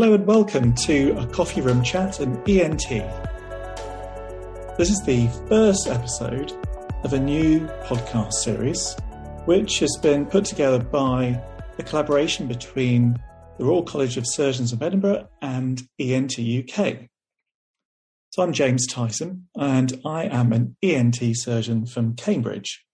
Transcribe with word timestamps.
Hello 0.00 0.14
and 0.14 0.26
welcome 0.26 0.72
to 0.86 1.10
a 1.18 1.26
coffee 1.26 1.60
room 1.60 1.82
chat 1.82 2.20
and 2.20 2.36
ENT. 2.48 2.88
This 4.78 4.88
is 4.88 5.02
the 5.04 5.28
first 5.46 5.88
episode 5.88 6.54
of 7.04 7.12
a 7.12 7.20
new 7.20 7.66
podcast 7.84 8.32
series, 8.32 8.96
which 9.44 9.78
has 9.80 9.94
been 10.02 10.24
put 10.24 10.46
together 10.46 10.78
by 10.78 11.38
a 11.78 11.82
collaboration 11.82 12.48
between 12.48 13.22
the 13.58 13.66
Royal 13.66 13.82
College 13.82 14.16
of 14.16 14.24
Surgeons 14.26 14.72
of 14.72 14.82
Edinburgh 14.82 15.28
and 15.42 15.82
ENT 15.98 16.38
UK. 16.38 17.10
So 18.30 18.42
I'm 18.42 18.54
James 18.54 18.86
Tyson, 18.86 19.48
and 19.54 20.00
I 20.06 20.24
am 20.24 20.54
an 20.54 20.78
ENT 20.82 21.20
surgeon 21.34 21.84
from 21.84 22.16
Cambridge, 22.16 22.86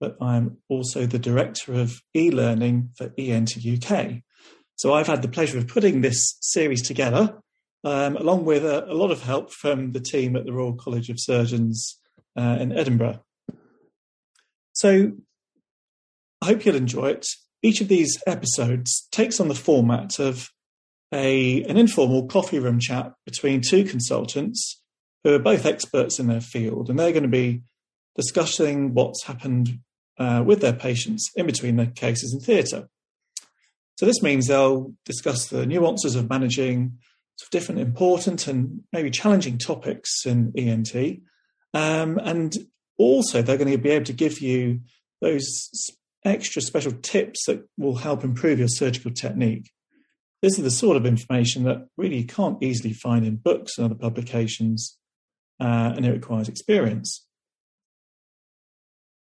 but 0.00 0.16
I'm 0.20 0.56
also 0.68 1.06
the 1.06 1.20
director 1.20 1.74
of 1.74 2.02
e-learning 2.12 2.90
for 2.96 3.14
ENT 3.16 3.56
UK 3.56 4.22
so 4.80 4.94
I've 4.94 5.08
had 5.08 5.20
the 5.20 5.28
pleasure 5.28 5.58
of 5.58 5.68
putting 5.68 6.00
this 6.00 6.38
series 6.40 6.80
together, 6.80 7.36
um, 7.84 8.16
along 8.16 8.46
with 8.46 8.64
a, 8.64 8.90
a, 8.90 8.94
lot 8.94 9.10
of 9.10 9.22
help 9.22 9.52
from 9.52 9.92
the 9.92 10.00
team 10.00 10.36
at 10.36 10.46
the 10.46 10.54
Royal 10.54 10.72
College 10.72 11.10
of 11.10 11.20
Surgeons 11.20 11.98
uh, 12.34 12.56
in 12.58 12.72
Edinburgh. 12.72 13.22
So 14.72 15.12
I 16.40 16.46
hope 16.46 16.64
you'll 16.64 16.76
enjoy 16.76 17.10
it. 17.10 17.26
Each 17.62 17.82
of 17.82 17.88
these 17.88 18.22
episodes 18.26 19.06
takes 19.12 19.38
on 19.38 19.48
the 19.48 19.54
format 19.54 20.18
of 20.18 20.48
a, 21.12 21.62
an 21.64 21.76
informal 21.76 22.26
coffee 22.26 22.58
room 22.58 22.80
chat 22.80 23.12
between 23.26 23.60
two 23.60 23.84
consultants 23.84 24.82
who 25.24 25.34
are 25.34 25.38
both 25.38 25.66
experts 25.66 26.18
in 26.18 26.26
their 26.26 26.40
field, 26.40 26.88
and 26.88 26.98
they're 26.98 27.12
going 27.12 27.24
to 27.24 27.28
be 27.28 27.64
discussing 28.16 28.94
what's 28.94 29.24
happened 29.24 29.80
uh, 30.18 30.42
with 30.42 30.62
their 30.62 30.72
patients 30.72 31.30
in 31.36 31.44
between 31.44 31.76
their 31.76 31.84
cases 31.84 32.32
in 32.32 32.40
theatre. 32.40 32.88
So 34.00 34.06
this 34.06 34.22
means 34.22 34.46
they'll 34.46 34.94
discuss 35.04 35.48
the 35.48 35.66
nuances 35.66 36.14
of 36.14 36.30
managing 36.30 36.96
different 37.50 37.82
important 37.82 38.46
and 38.46 38.80
maybe 38.94 39.10
challenging 39.10 39.58
topics 39.58 40.24
in 40.24 40.54
ENT. 40.56 41.20
Um, 41.74 42.18
and 42.24 42.56
also, 42.96 43.42
they're 43.42 43.58
going 43.58 43.70
to 43.70 43.76
be 43.76 43.90
able 43.90 44.06
to 44.06 44.14
give 44.14 44.40
you 44.40 44.80
those 45.20 45.68
extra 46.24 46.62
special 46.62 46.92
tips 46.92 47.44
that 47.44 47.68
will 47.76 47.96
help 47.96 48.24
improve 48.24 48.58
your 48.58 48.68
surgical 48.68 49.10
technique. 49.10 49.70
This 50.40 50.56
is 50.56 50.64
the 50.64 50.70
sort 50.70 50.96
of 50.96 51.04
information 51.04 51.64
that 51.64 51.86
really 51.98 52.20
you 52.20 52.26
can't 52.26 52.62
easily 52.62 52.94
find 52.94 53.26
in 53.26 53.36
books 53.36 53.76
and 53.76 53.84
other 53.84 53.94
publications, 53.94 54.96
uh, 55.60 55.92
and 55.94 56.06
it 56.06 56.12
requires 56.12 56.48
experience. 56.48 57.26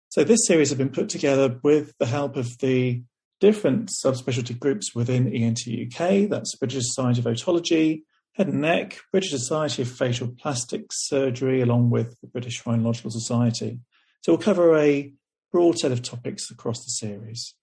So, 0.07 0.23
this 0.23 0.47
series 0.47 0.69
has 0.69 0.77
been 0.77 0.87
put 0.87 1.09
together 1.09 1.59
with 1.63 1.91
the 1.99 2.05
help 2.05 2.37
of 2.37 2.57
the 2.59 3.03
different 3.43 3.89
subspecialty 3.89 4.57
groups 4.57 4.95
within 4.95 5.27
ENT 5.27 5.67
UK. 5.67 6.29
That's 6.29 6.55
British 6.55 6.85
Society 6.85 7.19
of 7.19 7.25
Otology, 7.25 8.03
Head 8.35 8.47
and 8.47 8.61
Neck, 8.61 9.01
British 9.11 9.31
Society 9.31 9.81
of 9.81 9.91
Facial 9.91 10.29
Plastic 10.29 10.85
Surgery, 10.93 11.59
along 11.59 11.89
with 11.89 12.15
the 12.21 12.27
British 12.27 12.63
Rhinological 12.63 13.11
Society. 13.11 13.81
So 14.21 14.31
we'll 14.31 14.41
cover 14.41 14.77
a 14.77 15.11
broad 15.51 15.77
set 15.77 15.91
of 15.91 16.01
topics 16.01 16.49
across 16.51 16.85
the 16.85 16.91
series. 16.91 17.53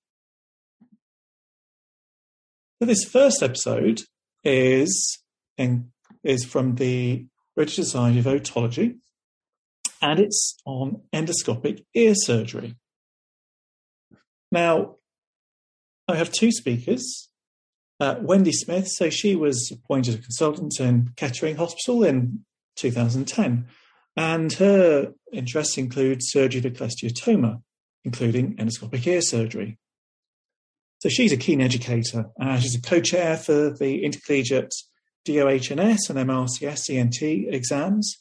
So 2.79 2.85
this 2.85 3.07
first 3.07 3.43
episode 3.43 4.03
is 4.45 5.19
in, 5.57 5.93
is 6.23 6.45
from 6.45 6.75
the 6.75 7.25
British 7.57 7.77
Society 7.77 8.19
of 8.19 8.27
Otology, 8.27 8.99
and 10.03 10.21
it's 10.21 10.59
on 10.67 11.05
endoscopic 11.11 11.87
ear 11.95 12.13
surgery. 12.15 12.75
Now, 14.53 14.97
I 16.11 16.17
have 16.17 16.33
two 16.33 16.51
speakers. 16.51 17.29
Uh, 18.01 18.17
Wendy 18.21 18.53
Smith, 18.53 18.89
so 18.89 19.11
she 19.11 19.37
was 19.37 19.71
appointed 19.71 20.15
a 20.15 20.19
consultant 20.19 20.81
in 20.81 21.11
Kettering 21.17 21.57
Hospital 21.57 22.03
in 22.03 22.45
2010, 22.77 23.67
and 24.17 24.53
her 24.55 25.13
interests 25.33 25.77
include 25.77 26.21
surgery 26.23 26.67
of 26.67 26.73
cholesteatoma, 26.73 27.63
including 28.05 28.57
endoscopic 28.57 29.07
ear 29.07 29.21
surgery. 29.21 29.79
So 31.01 31.09
she's 31.09 31.33
a 31.33 31.37
keen 31.37 31.61
educator. 31.61 32.27
Uh, 32.41 32.59
she's 32.59 32.75
a 32.75 32.81
co-chair 32.81 33.37
for 33.37 33.71
the 33.71 34.03
intercollegiate 34.03 34.75
DOHNS 35.27 36.11
and 36.11 36.19
MRCS 36.19 36.91
ENT 36.91 37.23
exams, 37.55 38.17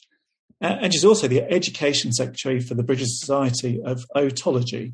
uh, 0.61 0.77
and 0.81 0.93
she's 0.93 1.05
also 1.05 1.27
the 1.27 1.41
education 1.41 2.11
secretary 2.11 2.59
for 2.59 2.75
the 2.75 2.83
British 2.83 3.17
Society 3.17 3.81
of 3.83 4.03
Otology. 4.15 4.93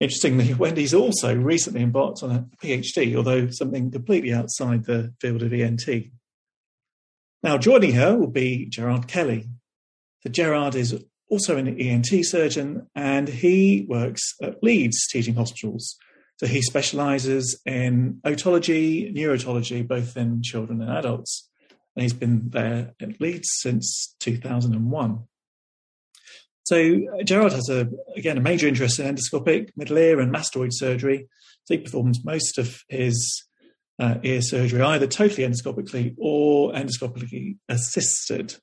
Interestingly, 0.00 0.54
Wendy's 0.58 0.94
also 0.94 1.36
recently 1.36 1.82
embarked 1.82 2.22
on 2.22 2.30
a 2.30 2.46
PhD, 2.62 3.14
although 3.14 3.50
something 3.50 3.90
completely 3.90 4.32
outside 4.32 4.84
the 4.84 5.12
field 5.20 5.42
of 5.42 5.52
ENT. 5.52 5.86
Now, 7.42 7.58
joining 7.58 7.92
her 7.92 8.16
will 8.16 8.30
be 8.30 8.66
Gerard 8.66 9.06
Kelly. 9.06 9.48
So, 10.22 10.30
Gerard 10.30 10.74
is 10.74 11.04
also 11.30 11.56
an 11.56 11.68
ENT 11.68 12.08
surgeon 12.22 12.88
and 12.94 13.28
he 13.28 13.86
works 13.88 14.34
at 14.42 14.62
Leeds 14.62 15.06
Teaching 15.08 15.34
Hospitals. 15.34 15.96
So, 16.38 16.46
he 16.46 16.62
specializes 16.62 17.60
in 17.64 18.20
otology, 18.24 19.14
neurotology, 19.14 19.86
both 19.86 20.16
in 20.16 20.42
children 20.42 20.82
and 20.82 20.90
adults. 20.90 21.48
And 21.96 22.02
he's 22.02 22.12
been 22.12 22.50
there 22.50 22.94
at 23.00 23.20
Leeds 23.20 23.48
since 23.60 24.14
2001. 24.20 25.24
So 26.64 27.00
uh, 27.18 27.22
Gerard 27.24 27.52
has 27.52 27.68
a 27.68 27.88
again 28.16 28.38
a 28.38 28.40
major 28.40 28.68
interest 28.68 28.98
in 28.98 29.14
endoscopic 29.14 29.70
middle 29.76 29.98
ear 29.98 30.20
and 30.20 30.32
mastoid 30.32 30.70
surgery. 30.72 31.28
So 31.64 31.74
he 31.74 31.82
performs 31.82 32.24
most 32.24 32.58
of 32.58 32.82
his 32.88 33.44
uh, 33.98 34.16
ear 34.22 34.40
surgery 34.40 34.80
either 34.80 35.06
totally 35.06 35.46
endoscopically 35.46 36.14
or 36.18 36.72
endoscopically 36.72 37.58
assisted. 37.68 38.56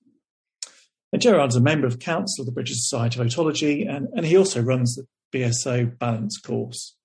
And 1.13 1.22
Gerard's 1.22 1.56
a 1.56 1.62
member 1.62 1.88
of 1.88 2.00
council 2.00 2.41
of 2.41 2.47
the 2.47 2.52
British 2.52 2.78
Society 2.78 3.19
of 3.19 3.28
Otology, 3.28 3.90
and, 3.90 4.07
and 4.13 4.25
he 4.25 4.38
also 4.38 4.62
runs 4.62 4.96
the 4.96 5.06
BSO 5.38 5.97
Balance 5.97 6.38
course. 6.40 6.96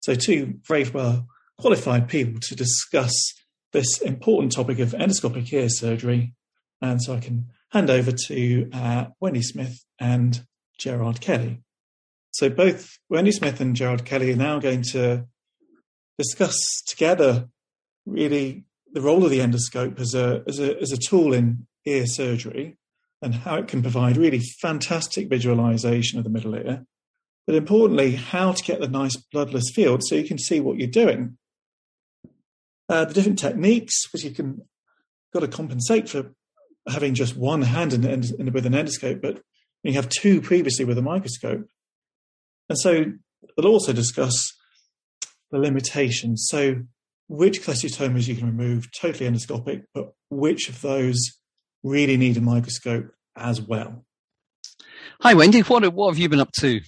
So 0.00 0.14
two 0.14 0.54
very 0.66 0.88
well 0.88 1.26
qualified 1.58 2.08
people 2.08 2.40
to 2.40 2.56
discuss 2.56 3.14
this 3.72 4.00
important 4.00 4.52
topic 4.52 4.78
of 4.78 4.92
endoscopic 4.92 5.52
ear 5.52 5.68
surgery. 5.68 6.34
And 6.80 7.02
so 7.02 7.14
I 7.14 7.20
can 7.20 7.46
hand 7.72 7.90
over 7.90 8.12
to 8.26 8.70
uh, 8.72 9.06
Wendy 9.20 9.42
Smith 9.42 9.84
and 9.98 10.44
Gerard 10.78 11.20
Kelly. 11.20 11.62
So 12.32 12.48
both 12.48 12.98
Wendy 13.08 13.32
Smith 13.32 13.60
and 13.60 13.76
Gerard 13.76 14.04
Kelly 14.04 14.32
are 14.32 14.36
now 14.36 14.58
going 14.58 14.82
to 14.92 15.26
discuss 16.18 16.56
together 16.86 17.48
really 18.06 18.64
the 18.92 19.00
role 19.00 19.24
of 19.24 19.30
the 19.30 19.40
endoscope 19.40 20.00
as 20.00 20.14
a, 20.14 20.42
as 20.46 20.58
a, 20.58 20.80
as 20.80 20.92
a 20.92 20.96
tool 20.96 21.32
in 21.32 21.66
ear 21.86 22.06
surgery 22.06 22.76
and 23.22 23.34
how 23.34 23.56
it 23.56 23.68
can 23.68 23.82
provide 23.82 24.16
really 24.16 24.40
fantastic 24.60 25.28
visualization 25.28 26.18
of 26.18 26.24
the 26.24 26.30
middle 26.30 26.54
ear. 26.54 26.84
But 27.46 27.56
importantly, 27.56 28.12
how 28.12 28.52
to 28.52 28.62
get 28.62 28.80
the 28.80 28.88
nice 28.88 29.16
bloodless 29.16 29.70
field 29.74 30.02
so 30.04 30.14
you 30.14 30.24
can 30.24 30.38
see 30.38 30.60
what 30.60 30.78
you're 30.78 30.88
doing. 30.88 31.36
Uh, 32.88 33.04
the 33.04 33.14
different 33.14 33.38
techniques, 33.38 34.12
which 34.12 34.24
you 34.24 34.30
can 34.30 34.62
got 35.32 35.40
to 35.40 35.48
compensate 35.48 36.08
for 36.08 36.34
having 36.90 37.14
just 37.14 37.36
one 37.36 37.62
hand 37.62 37.92
in, 37.92 38.04
in, 38.04 38.52
with 38.52 38.66
an 38.66 38.72
endoscope, 38.72 39.20
but 39.20 39.42
you 39.82 39.94
have 39.94 40.08
two 40.08 40.40
previously 40.40 40.84
with 40.84 40.98
a 40.98 41.02
microscope. 41.02 41.66
And 42.68 42.78
so 42.78 43.04
they'll 43.56 43.70
also 43.70 43.92
discuss 43.92 44.52
the 45.50 45.58
limitations. 45.58 46.46
So 46.48 46.82
which 47.28 47.62
cholesteatomas 47.62 48.28
you 48.28 48.36
can 48.36 48.46
remove 48.46 48.90
totally 48.92 49.30
endoscopic, 49.30 49.84
but 49.94 50.12
which 50.30 50.68
of 50.68 50.80
those 50.80 51.18
really 51.82 52.16
need 52.16 52.36
a 52.36 52.40
microscope 52.40 53.10
as 53.36 53.60
well. 53.60 54.04
Hi, 55.22 55.34
Wendy. 55.34 55.60
What, 55.60 55.92
what 55.92 56.10
have 56.12 56.18
you 56.18 56.28
been 56.28 56.40
up 56.40 56.52
to? 56.60 56.80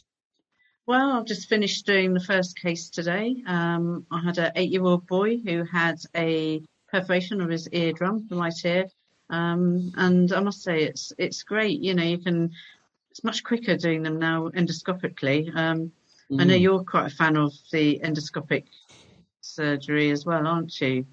Well, 0.87 1.13
I've 1.13 1.27
just 1.27 1.49
finished 1.49 1.87
doing 1.87 2.13
the 2.13 2.21
first 2.21 2.59
case 2.59 2.91
today. 2.91 3.37
Um, 3.47 4.05
I 4.11 4.21
had 4.21 4.39
an 4.39 4.53
eight-year-old 4.57 5.07
boy 5.07 5.39
who 5.39 5.65
had 5.65 5.97
a 6.17 6.63
perforation 6.91 7.41
of 7.41 7.49
his 7.49 7.69
eardrum, 7.73 8.27
the 8.29 8.37
right 8.37 8.53
ear, 8.65 8.87
um, 9.33 9.93
and 9.97 10.33
I 10.33 10.41
must 10.41 10.63
say 10.63 10.83
it's 10.83 11.13
it's 11.19 11.43
great. 11.43 11.81
You 11.81 11.95
know, 11.95 12.05
you 12.05 12.19
can 12.19 12.53
it's 13.11 13.25
much 13.25 13.43
quicker 13.43 13.77
doing 13.77 14.03
them 14.03 14.19
now 14.19 14.51
endoscopically. 14.51 15.49
Um, 15.57 15.93
mm. 16.31 16.41
I 16.41 16.45
know 16.45 16.55
mm. 16.55 16.61
you're 16.61 16.85
quite 16.85 17.07
a 17.07 17.15
fan 17.15 17.37
of 17.37 17.53
the 17.73 17.99
endoscopic 18.05 18.65
surgery 19.41 20.11
as 20.11 20.27
well, 20.27 20.47
aren't 20.47 20.79
you? 20.81 21.07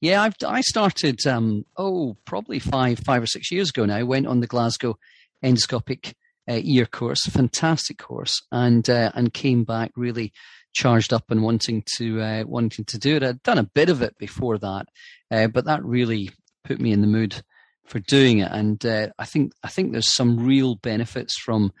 Yeah, 0.00 0.22
I've, 0.22 0.34
I 0.44 0.60
started 0.60 1.24
um, 1.26 1.64
oh 1.76 2.16
probably 2.24 2.58
five 2.58 2.98
five 2.98 3.22
or 3.22 3.26
six 3.26 3.52
years 3.52 3.70
ago 3.70 3.84
now. 3.84 4.04
Went 4.04 4.26
on 4.26 4.40
the 4.40 4.46
Glasgow 4.48 4.98
endoscopic 5.42 6.14
uh, 6.48 6.60
ear 6.64 6.86
course, 6.86 7.24
fantastic 7.26 7.98
course, 7.98 8.42
and 8.50 8.90
uh, 8.90 9.12
and 9.14 9.32
came 9.32 9.62
back 9.62 9.92
really 9.94 10.32
charged 10.74 11.12
up 11.12 11.30
and 11.30 11.44
wanting 11.44 11.84
to 11.96 12.20
uh, 12.20 12.44
wanting 12.44 12.84
to 12.86 12.98
do 12.98 13.16
it. 13.16 13.22
I'd 13.22 13.42
done 13.44 13.58
a 13.58 13.70
bit 13.74 13.88
of 13.88 14.02
it 14.02 14.18
before 14.18 14.58
that, 14.58 14.86
uh, 15.30 15.46
but 15.46 15.66
that 15.66 15.84
really 15.84 16.30
put 16.68 16.80
me 16.80 16.92
in 16.92 17.00
the 17.00 17.06
mood 17.06 17.42
for 17.86 17.98
doing 17.98 18.38
it. 18.40 18.52
And 18.52 18.84
uh, 18.84 19.08
I 19.18 19.24
think 19.24 19.52
I 19.62 19.68
think 19.68 19.92
there's 19.92 20.14
some 20.14 20.44
real 20.44 20.76
benefits 20.76 21.36
from 21.38 21.72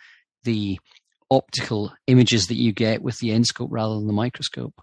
the 0.44 0.80
optical 1.30 1.92
images 2.06 2.46
that 2.46 2.56
you 2.56 2.72
get 2.72 3.02
with 3.02 3.18
the 3.18 3.28
endoscope 3.28 3.68
rather 3.70 3.94
than 3.94 4.06
the 4.06 4.12
microscope. 4.14 4.80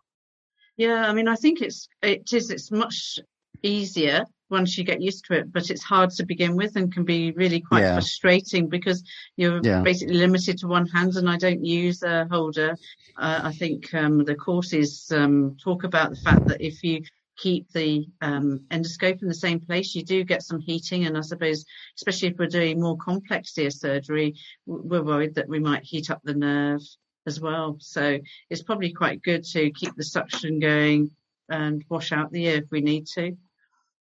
Yeah, 0.78 1.10
I 1.10 1.14
mean, 1.14 1.28
I 1.28 1.36
think 1.36 1.62
it's 1.62 1.88
it 2.04 2.32
is 2.32 2.52
it's 2.52 2.72
much 2.72 3.20
easier 3.64 4.26
once 4.52 4.78
you 4.78 4.84
get 4.84 5.02
used 5.02 5.26
to 5.26 5.34
it, 5.34 5.52
but 5.52 5.72
it's 5.72 5.84
hard 5.84 6.12
to 6.12 6.26
begin 6.26 6.56
with 6.56 6.76
and 6.76 6.94
can 6.94 7.04
be 7.04 7.32
really 7.32 7.62
quite 7.62 7.82
Yeah. 7.82 7.96
frustrating 7.96 8.70
because 8.70 9.04
you're 9.38 9.62
Yeah. 9.64 9.82
basically 9.82 10.16
limited 10.16 10.60
to 10.60 10.68
one 10.68 10.86
hand. 10.88 11.16
And 11.16 11.28
I 11.28 11.38
don't 11.38 11.66
use 11.66 12.04
a 12.04 12.28
holder. 12.30 12.78
Uh, 13.18 13.40
I 13.44 13.54
think 13.54 13.92
um, 13.96 14.24
the 14.24 14.36
courses 14.36 15.12
um, 15.12 15.58
talk 15.64 15.84
about 15.84 16.12
the 16.12 16.22
fact 16.22 16.46
that 16.48 16.62
if 16.62 16.84
you 16.84 17.02
keep 17.38 17.72
the 17.72 18.08
um, 18.22 18.62
endoscope 18.72 19.22
in 19.22 19.28
the 19.28 19.34
same 19.34 19.60
place, 19.60 19.96
you 19.96 20.04
do 20.04 20.24
get 20.24 20.44
some 20.44 20.60
heating. 20.60 21.06
And 21.06 21.18
I 21.18 21.22
suppose, 21.22 21.66
especially 21.98 22.30
if 22.30 22.38
we're 22.38 22.48
doing 22.48 22.82
more 22.82 22.98
complex 22.98 23.58
ear 23.58 23.72
surgery, 23.72 24.36
we're 24.66 25.04
worried 25.04 25.36
that 25.36 25.50
we 25.50 25.60
might 25.60 25.84
heat 25.84 26.10
up 26.10 26.22
the 26.24 26.34
nerve 26.34 26.82
as 27.28 27.40
well. 27.40 27.78
So 27.80 28.20
it's 28.50 28.64
probably 28.64 28.94
quite 28.94 29.22
good 29.22 29.44
to 29.46 29.72
keep 29.72 29.96
the 29.96 30.04
suction 30.04 30.60
going 30.60 31.12
and 31.50 31.84
wash 31.90 32.12
out 32.12 32.32
the 32.32 32.46
ear 32.46 32.58
if 32.58 32.72
we 32.72 32.82
need 32.82 33.08
to. 33.16 33.38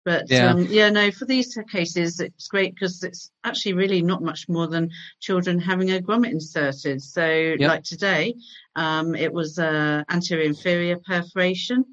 But 0.04 0.28
Yeah. 0.30 0.50
um, 0.50 0.66
yeah, 0.66 0.90
no, 0.90 1.12
for 1.12 1.26
these 1.26 1.56
cases, 1.70 2.18
it's 2.18 2.48
great 2.48 2.74
because 2.74 3.04
it's 3.04 3.30
actually 3.44 3.74
really 3.74 4.02
not 4.02 4.20
much 4.20 4.48
more 4.48 4.66
than 4.66 4.90
children 5.20 5.60
having 5.60 5.92
a 5.92 6.00
grommet 6.00 6.32
inserted. 6.32 7.00
So, 7.00 7.54
like 7.60 7.84
today, 7.84 8.34
um, 8.74 9.14
it 9.14 9.32
was 9.32 9.60
uh, 9.60 10.02
anterior 10.08 10.44
inferior 10.44 10.98
perforation. 10.98 11.84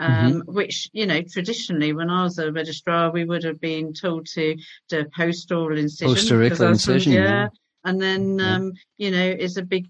Um, 0.00 0.42
Which, 0.46 0.88
you 0.92 1.06
know, 1.06 1.22
traditionally 1.22 1.92
when 1.92 2.10
I 2.10 2.24
was 2.24 2.38
a 2.38 2.50
registrar, 2.50 3.12
we 3.12 3.24
would 3.24 3.44
have 3.44 3.60
been 3.60 3.92
told 3.92 4.26
to 4.34 4.56
do 4.88 5.00
a 5.00 5.04
post-aural 5.16 5.78
incision. 5.78 6.14
Post-auricular 6.14 6.44
because 6.44 6.60
I 6.60 6.70
was 6.70 6.84
from- 6.84 6.94
incision, 6.94 7.12
yeah. 7.12 7.22
yeah. 7.24 7.48
And 7.84 8.00
then, 8.02 8.38
Yeah. 8.38 8.54
um, 8.56 8.72
you 8.98 9.10
know, 9.10 9.24
it's 9.26 9.56
a 9.56 9.62
big 9.62 9.88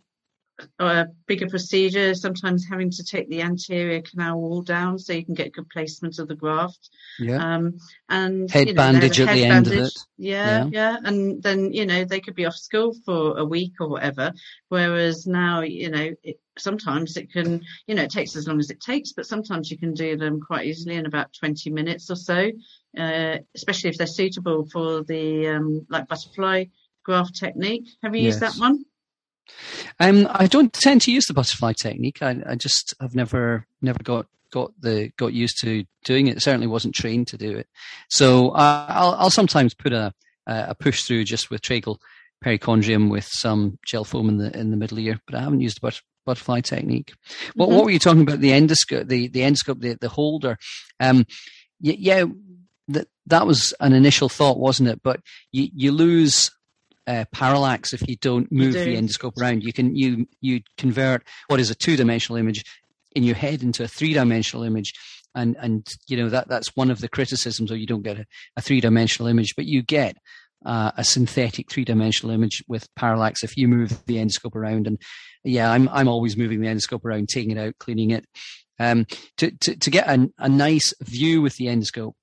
a 0.79 1.07
bigger 1.27 1.49
procedure, 1.49 2.15
sometimes 2.15 2.67
having 2.71 2.91
to 2.91 3.03
take 3.03 3.29
the 3.29 3.43
anterior 3.43 4.01
canal 4.03 4.39
wall 4.41 4.63
down 4.63 4.97
so 4.99 5.13
you 5.13 5.25
can 5.25 5.35
get 5.35 5.53
good 5.53 5.69
placement 5.71 6.19
of 6.21 6.29
the 6.29 6.37
graft. 6.37 6.91
Yeah. 7.19 7.55
Um, 7.57 7.79
and 8.09 8.49
Head 8.49 8.69
you 8.69 8.75
know, 8.75 8.77
bandage 8.77 9.19
a 9.19 9.23
at 9.23 9.29
head 9.31 9.37
the 9.39 9.45
end 9.45 9.67
of 9.67 9.73
bandage. 9.73 9.89
it. 9.89 10.03
Yeah, 10.19 10.69
yeah, 10.71 10.97
and 11.03 11.43
then 11.43 11.73
you 11.73 11.87
know 11.87 12.05
they 12.05 12.21
could 12.21 12.37
be 12.37 12.47
off 12.47 12.55
school 12.55 12.95
for 13.05 13.39
a 13.39 13.45
week 13.45 13.73
or 13.81 13.89
whatever. 13.89 14.33
Whereas 14.69 15.27
now, 15.27 15.63
you 15.63 15.91
know, 15.91 16.11
it, 16.23 16.39
sometimes 16.59 17.17
it 17.17 17.33
can, 17.33 17.63
you 17.87 17.95
know, 17.95 18.03
it 18.03 18.11
takes 18.11 18.37
as 18.37 18.47
long 18.47 18.59
as 18.59 18.71
it 18.71 18.81
takes, 18.81 19.13
but 19.13 19.27
sometimes 19.27 19.71
you 19.71 19.79
can 19.79 19.95
do 19.95 20.17
them 20.17 20.41
quite 20.41 20.67
easily 20.67 20.97
in 20.97 21.07
about 21.07 21.33
twenty 21.39 21.71
minutes 21.71 22.11
or 22.11 22.17
so. 22.17 22.51
Uh, 22.99 23.39
especially 23.55 23.89
if 23.89 23.97
they're 23.97 24.07
suitable 24.07 24.67
for 24.71 25.03
the 25.05 25.49
um, 25.49 25.87
like 25.89 26.09
butterfly 26.09 26.65
graft 27.05 27.35
technique. 27.35 27.89
Have 28.03 28.15
you 28.15 28.23
used 28.23 28.41
that 28.41 28.55
one? 28.57 28.85
Um, 29.99 30.29
I 30.31 30.47
don't 30.47 30.73
tend 30.73 31.03
to 31.03 31.13
use 31.13 31.27
the 31.27 31.35
butterfly 31.35 31.73
technique. 31.73 32.23
I, 32.23 32.43
I 32.47 32.55
just 32.55 32.95
have 33.01 33.15
never 33.15 33.67
never 33.81 34.03
got 34.03 34.27
got 34.53 34.73
the 34.81 35.11
got 35.17 35.33
used 35.33 35.59
to 35.63 35.85
doing 36.05 36.27
it. 36.27 36.43
Certainly 36.43 36.67
wasn't 36.67 36.95
trained 36.95 37.29
to 37.29 37.39
do 37.39 37.57
it. 37.57 37.67
So 38.09 38.51
uh, 38.51 38.87
I'll 38.89 39.15
I'll 39.15 39.31
sometimes 39.31 39.75
put 39.75 39.93
a 39.93 40.13
a 40.47 40.75
push 40.75 41.05
through 41.05 41.25
just 41.25 41.51
with 41.51 41.63
tragal 41.63 41.99
perichondrium 42.45 43.11
with 43.11 43.25
some 43.25 43.79
gel 43.87 44.05
foam 44.05 44.29
in 44.29 44.39
the 44.39 44.57
in 44.57 44.71
the 44.71 44.77
middle 44.77 44.99
ear, 44.99 45.21
but 45.27 45.35
I 45.35 45.43
haven't 45.43 45.61
used 45.61 45.79
the 45.81 45.87
butterfly 46.25 46.61
technique. 46.61 47.13
What 47.55 47.69
Mhm. 47.69 47.73
what 47.75 47.85
were 47.85 47.91
you 47.91 47.99
talking 47.99 48.23
about? 48.23 48.41
The 48.41 48.51
endoscope, 48.51 49.09
the 49.09 49.29
the 49.29 49.41
endoscope, 49.41 49.81
the 49.81 49.95
the 50.01 50.09
holder. 50.09 50.59
Um, 51.01 51.27
y- 51.81 51.97
yeah, 51.99 52.25
that 52.89 53.09
that 53.27 53.47
was 53.47 53.73
an 53.81 53.93
initial 53.93 54.29
thought, 54.29 54.59
wasn't 54.59 54.89
it? 54.89 55.03
But 55.03 55.21
you 55.53 55.69
you 55.75 55.93
lose 55.93 56.51
uh, 57.07 57.25
parallax 57.33 57.93
if 57.93 58.07
you 58.09 58.17
don't 58.17 58.51
move 58.53 58.75
the 58.75 58.85
do. 58.85 59.01
endoscope 59.01 59.37
around. 59.41 59.65
You 59.65 59.73
can 59.73 59.97
you 59.97 60.27
you 60.41 60.61
convert 60.79 61.25
what 61.49 61.61
is 61.61 61.71
a 61.71 61.75
two 61.75 61.97
dimensional 61.97 62.39
image 62.39 62.65
in 63.15 63.25
your 63.25 63.35
head 63.35 63.63
into 63.63 63.83
a 63.85 63.89
three 63.89 64.13
dimensional 64.15 64.65
image, 64.65 64.93
and 65.35 65.57
and 65.59 65.87
you 66.09 66.17
know 66.17 66.29
that 66.29 66.49
that's 66.49 66.77
one 66.77 66.91
of 66.91 67.01
the 67.01 67.09
criticisms. 67.09 67.71
Or 67.73 67.77
you 67.77 67.87
don't 67.87 68.03
get 68.03 68.19
a, 68.19 68.27
a 68.57 68.63
three 68.63 68.81
dimensional 68.81 69.29
image, 69.29 69.55
but 69.57 69.67
you 69.67 69.83
get 69.83 70.17
uh, 70.65 70.93
a 70.97 71.05
synthetic 71.05 71.71
three 71.71 71.85
dimensional 71.85 72.35
image 72.35 72.63
with 72.69 72.93
parallax 72.95 73.43
if 73.43 73.57
you 73.57 73.69
move 73.69 74.03
the 74.07 74.17
endoscope 74.17 74.55
around. 74.55 74.87
And 74.87 75.01
yeah, 75.45 75.71
I'm 75.71 75.89
I'm 75.89 76.09
always 76.09 76.37
moving 76.37 76.61
the 76.61 76.69
endoscope 76.69 77.05
around, 77.05 77.29
taking 77.29 77.51
it 77.53 77.59
out, 77.59 77.79
cleaning 77.79 78.11
it. 78.11 78.25
Um, 78.79 79.07
to, 79.37 79.51
to 79.51 79.77
to 79.77 79.91
get 79.91 80.09
a, 80.09 80.31
a 80.39 80.49
nice 80.49 80.93
view 81.03 81.43
with 81.43 81.57
the 81.57 81.67
endoscope, 81.67 82.15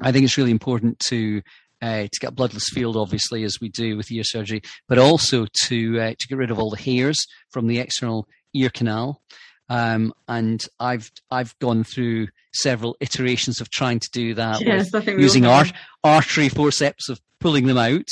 I 0.00 0.12
think 0.12 0.24
it's 0.24 0.38
really 0.38 0.50
important 0.50 0.98
to 1.10 1.42
uh, 1.82 2.04
to 2.04 2.18
get 2.20 2.30
a 2.30 2.34
bloodless 2.34 2.68
field, 2.72 2.96
obviously, 2.96 3.44
as 3.44 3.58
we 3.60 3.68
do 3.68 3.96
with 3.96 4.10
ear 4.10 4.24
surgery, 4.24 4.62
but 4.88 4.98
also 4.98 5.46
to 5.64 6.00
uh, 6.00 6.10
to 6.18 6.28
get 6.28 6.38
rid 6.38 6.50
of 6.50 6.58
all 6.58 6.70
the 6.70 6.80
hairs 6.80 7.26
from 7.50 7.66
the 7.66 7.78
external 7.78 8.26
ear 8.54 8.70
canal. 8.70 9.20
Um, 9.68 10.12
and 10.28 10.64
I've 10.78 11.10
I've 11.30 11.58
gone 11.58 11.84
through 11.84 12.28
several 12.52 12.96
iterations 13.00 13.60
of 13.60 13.70
trying 13.70 13.98
to 14.00 14.10
do 14.12 14.34
that 14.34 14.60
Yes, 14.60 14.90
using 15.06 15.46
art, 15.46 15.72
artery 16.02 16.48
forceps 16.48 17.08
of 17.08 17.20
pulling 17.40 17.66
them 17.66 17.78
out. 17.78 18.08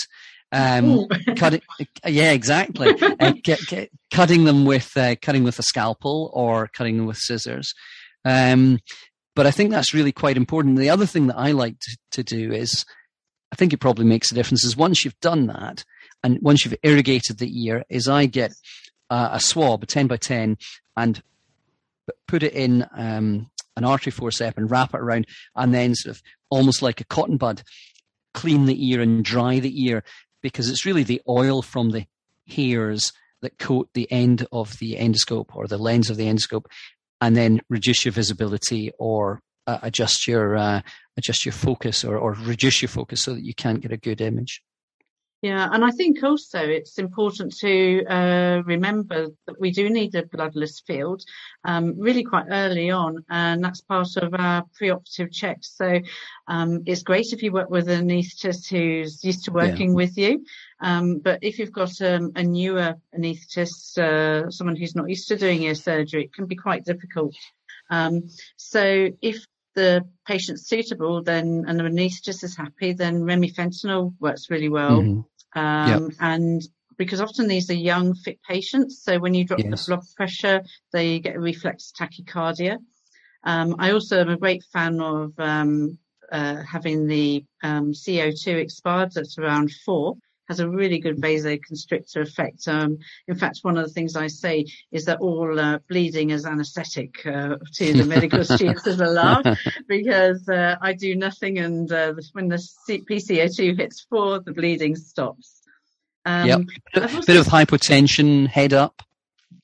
Um, 0.50 1.06
cutting, 1.36 1.62
yeah, 2.06 2.32
exactly. 2.32 2.94
uh, 3.00 3.32
get, 3.42 3.60
get, 3.66 3.90
cutting 4.12 4.44
them 4.44 4.64
with 4.64 4.96
uh, 4.96 5.16
cutting 5.20 5.44
with 5.44 5.58
a 5.58 5.62
scalpel 5.62 6.30
or 6.34 6.68
cutting 6.68 6.96
them 6.96 7.06
with 7.06 7.16
scissors. 7.16 7.74
Um, 8.24 8.78
but 9.34 9.46
I 9.46 9.50
think 9.50 9.70
that's 9.70 9.94
really 9.94 10.12
quite 10.12 10.36
important. 10.36 10.78
The 10.78 10.90
other 10.90 11.06
thing 11.06 11.28
that 11.28 11.38
I 11.38 11.52
like 11.52 11.78
to, 11.80 11.96
to 12.12 12.22
do 12.22 12.52
is, 12.52 12.84
I 13.50 13.56
think 13.56 13.72
it 13.72 13.78
probably 13.80 14.04
makes 14.04 14.30
a 14.30 14.34
difference. 14.34 14.64
Is 14.64 14.76
once 14.76 15.04
you've 15.04 15.20
done 15.20 15.46
that, 15.46 15.84
and 16.22 16.38
once 16.42 16.64
you've 16.64 16.76
irrigated 16.82 17.38
the 17.38 17.64
ear, 17.64 17.84
is 17.88 18.08
I 18.08 18.26
get 18.26 18.52
uh, 19.10 19.30
a 19.32 19.40
swab, 19.40 19.82
a 19.82 19.86
ten 19.86 20.06
by 20.06 20.18
ten, 20.18 20.58
and 20.96 21.22
put 22.26 22.42
it 22.42 22.52
in 22.52 22.86
um, 22.96 23.50
an 23.76 23.84
artery 23.84 24.12
forcep 24.12 24.56
and 24.56 24.70
wrap 24.70 24.94
it 24.94 25.00
around, 25.00 25.26
and 25.56 25.74
then 25.74 25.94
sort 25.94 26.16
of 26.16 26.22
almost 26.50 26.82
like 26.82 27.00
a 27.00 27.04
cotton 27.04 27.36
bud, 27.36 27.62
clean 28.34 28.66
the 28.66 28.88
ear 28.88 29.00
and 29.00 29.24
dry 29.24 29.58
the 29.58 29.84
ear 29.84 30.02
because 30.42 30.68
it's 30.68 30.86
really 30.86 31.02
the 31.02 31.22
oil 31.28 31.62
from 31.62 31.90
the 31.90 32.04
hairs 32.48 33.12
that 33.40 33.58
coat 33.58 33.88
the 33.94 34.10
end 34.10 34.46
of 34.52 34.78
the 34.78 34.96
endoscope 34.96 35.54
or 35.54 35.66
the 35.66 35.78
lens 35.78 36.10
of 36.10 36.16
the 36.16 36.26
endoscope, 36.26 36.66
and 37.20 37.36
then 37.36 37.60
reduce 37.68 38.04
your 38.04 38.12
visibility 38.12 38.90
or 38.98 39.40
uh, 39.66 39.78
adjust 39.82 40.26
your 40.26 40.56
uh, 40.56 40.80
adjust 41.16 41.44
your 41.44 41.52
focus 41.52 42.04
or, 42.04 42.16
or 42.16 42.32
reduce 42.32 42.82
your 42.82 42.88
focus 42.88 43.22
so 43.22 43.34
that 43.34 43.44
you 43.44 43.54
can't 43.54 43.80
get 43.80 43.92
a 43.92 43.96
good 43.96 44.20
image. 44.20 44.62
Yeah, 45.42 45.68
and 45.72 45.84
I 45.84 45.90
think 45.90 46.22
also 46.22 46.60
it's 46.60 46.98
important 46.98 47.52
to 47.58 48.04
uh, 48.06 48.62
remember 48.64 49.26
that 49.46 49.60
we 49.60 49.72
do 49.72 49.90
need 49.90 50.14
a 50.14 50.24
bloodless 50.24 50.78
field 50.86 51.24
um, 51.64 51.98
really 51.98 52.22
quite 52.22 52.46
early 52.48 52.92
on, 52.92 53.24
and 53.28 53.62
that's 53.62 53.80
part 53.80 54.16
of 54.18 54.34
our 54.34 54.64
preoperative 54.80 55.32
checks. 55.32 55.74
So 55.76 55.98
um, 56.46 56.82
it's 56.86 57.02
great 57.02 57.32
if 57.32 57.42
you 57.42 57.50
work 57.50 57.70
with 57.70 57.88
an 57.88 58.06
anaesthetist 58.08 58.70
who's 58.70 59.24
used 59.24 59.44
to 59.46 59.50
working 59.50 59.94
with 59.94 60.16
you, 60.16 60.44
um, 60.80 61.18
but 61.18 61.40
if 61.42 61.58
you've 61.58 61.72
got 61.72 62.00
um, 62.02 62.30
a 62.36 62.44
newer 62.44 62.94
anaesthetist, 63.12 63.98
uh, 63.98 64.48
someone 64.48 64.76
who's 64.76 64.94
not 64.94 65.08
used 65.08 65.26
to 65.26 65.36
doing 65.36 65.64
ear 65.64 65.74
surgery, 65.74 66.22
it 66.26 66.32
can 66.32 66.46
be 66.46 66.54
quite 66.54 66.84
difficult. 66.84 67.34
Um, 67.90 68.28
so 68.56 69.08
if 69.20 69.44
the 69.74 70.06
patient's 70.26 70.68
suitable, 70.68 71.22
then 71.22 71.64
and 71.66 71.80
the 71.80 71.84
anaesthetist 71.84 72.44
is 72.44 72.56
happy, 72.56 72.92
then 72.92 73.22
remifentanil 73.22 74.14
works 74.20 74.50
really 74.50 74.68
well. 74.68 75.02
Mhm. 75.02 75.24
Um, 75.54 76.10
And 76.20 76.62
because 76.96 77.20
often 77.20 77.48
these 77.48 77.70
are 77.70 77.74
young, 77.74 78.14
fit 78.14 78.38
patients, 78.48 79.02
so 79.02 79.18
when 79.18 79.34
you 79.34 79.44
drop 79.44 79.60
Yes. 79.60 79.86
the 79.86 79.90
blood 79.96 80.04
pressure, 80.16 80.62
they 80.92 81.18
get 81.18 81.36
a 81.36 81.40
reflex 81.40 81.92
tachycardia. 81.98 82.78
Um, 83.44 83.76
I 83.78 83.92
also 83.92 84.20
am 84.20 84.28
a 84.28 84.36
great 84.36 84.62
fan 84.72 85.00
of 85.00 85.32
um, 85.38 85.98
uh, 86.30 86.62
having 86.62 87.06
the 87.06 87.44
um, 87.62 87.92
CO2 87.92 88.56
expired 88.56 89.16
at 89.16 89.26
around 89.38 89.72
four. 89.84 90.16
Has 90.48 90.58
a 90.60 90.68
really 90.68 90.98
good 90.98 91.18
vasoconstrictor 91.20 92.16
effect. 92.22 92.66
Um, 92.66 92.98
in 93.28 93.36
fact, 93.36 93.60
one 93.62 93.78
of 93.78 93.86
the 93.86 93.92
things 93.92 94.16
I 94.16 94.26
say 94.26 94.66
is 94.90 95.04
that 95.04 95.20
all 95.20 95.58
uh, 95.58 95.78
bleeding 95.88 96.30
is 96.30 96.44
anaesthetic 96.44 97.24
uh, 97.24 97.56
to 97.74 97.92
the 97.92 98.04
medical 98.04 98.44
students 98.56 98.86
as 98.86 99.00
a 99.00 99.06
laugh 99.06 99.46
because 99.86 100.48
uh, 100.48 100.76
I 100.80 100.94
do 100.94 101.14
nothing, 101.14 101.58
and 101.60 101.90
uh, 101.92 102.14
when 102.32 102.48
the 102.48 102.58
C- 102.58 103.02
PCO2 103.08 103.78
hits 103.78 104.00
four, 104.10 104.40
the 104.40 104.52
bleeding 104.52 104.96
stops. 104.96 105.62
Um, 106.24 106.48
Yep. 106.48 106.60
Bit, 106.94 107.02
of- 107.04 107.26
bit 107.26 107.36
of 107.36 107.46
hypotension, 107.46 108.48
head 108.48 108.72
up. 108.72 109.00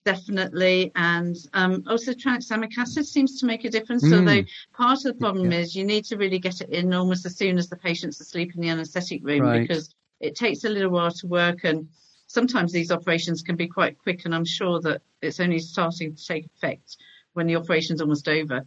Definitely, 0.04 0.90
and 0.94 1.36
um, 1.54 1.82
also 1.86 2.12
tranexamic 2.12 2.78
acid 2.78 3.04
seems 3.06 3.38
to 3.40 3.46
make 3.46 3.64
a 3.64 3.70
difference. 3.70 4.04
Mm. 4.04 4.18
Although 4.20 4.44
part 4.72 4.98
of 4.98 5.02
the 5.04 5.14
problem 5.14 5.50
Yeah. 5.52 5.58
is 5.58 5.76
you 5.76 5.84
need 5.84 6.04
to 6.06 6.16
really 6.16 6.38
get 6.38 6.60
it 6.60 6.70
in 6.70 6.94
almost 6.94 7.26
as 7.26 7.36
soon 7.36 7.58
as 7.58 7.68
the 7.68 7.76
patient's 7.76 8.20
asleep 8.20 8.54
in 8.54 8.60
the 8.62 8.68
anaesthetic 8.70 9.22
room 9.24 9.42
Right. 9.42 9.60
because 9.68 9.94
it 10.20 10.34
takes 10.34 10.64
a 10.64 10.68
little 10.68 10.90
while 10.90 11.10
to 11.10 11.26
work, 11.26 11.64
and 11.64 11.88
sometimes 12.26 12.72
these 12.72 12.90
operations 12.90 13.42
can 13.42 13.56
be 13.56 13.68
quite 13.68 13.98
quick. 13.98 14.24
And 14.24 14.34
I'm 14.34 14.44
sure 14.44 14.80
that 14.80 15.02
it's 15.22 15.40
only 15.40 15.58
starting 15.58 16.14
to 16.14 16.24
take 16.24 16.46
effect 16.46 16.96
when 17.34 17.46
the 17.46 17.56
operation's 17.56 18.00
almost 18.00 18.28
over. 18.28 18.64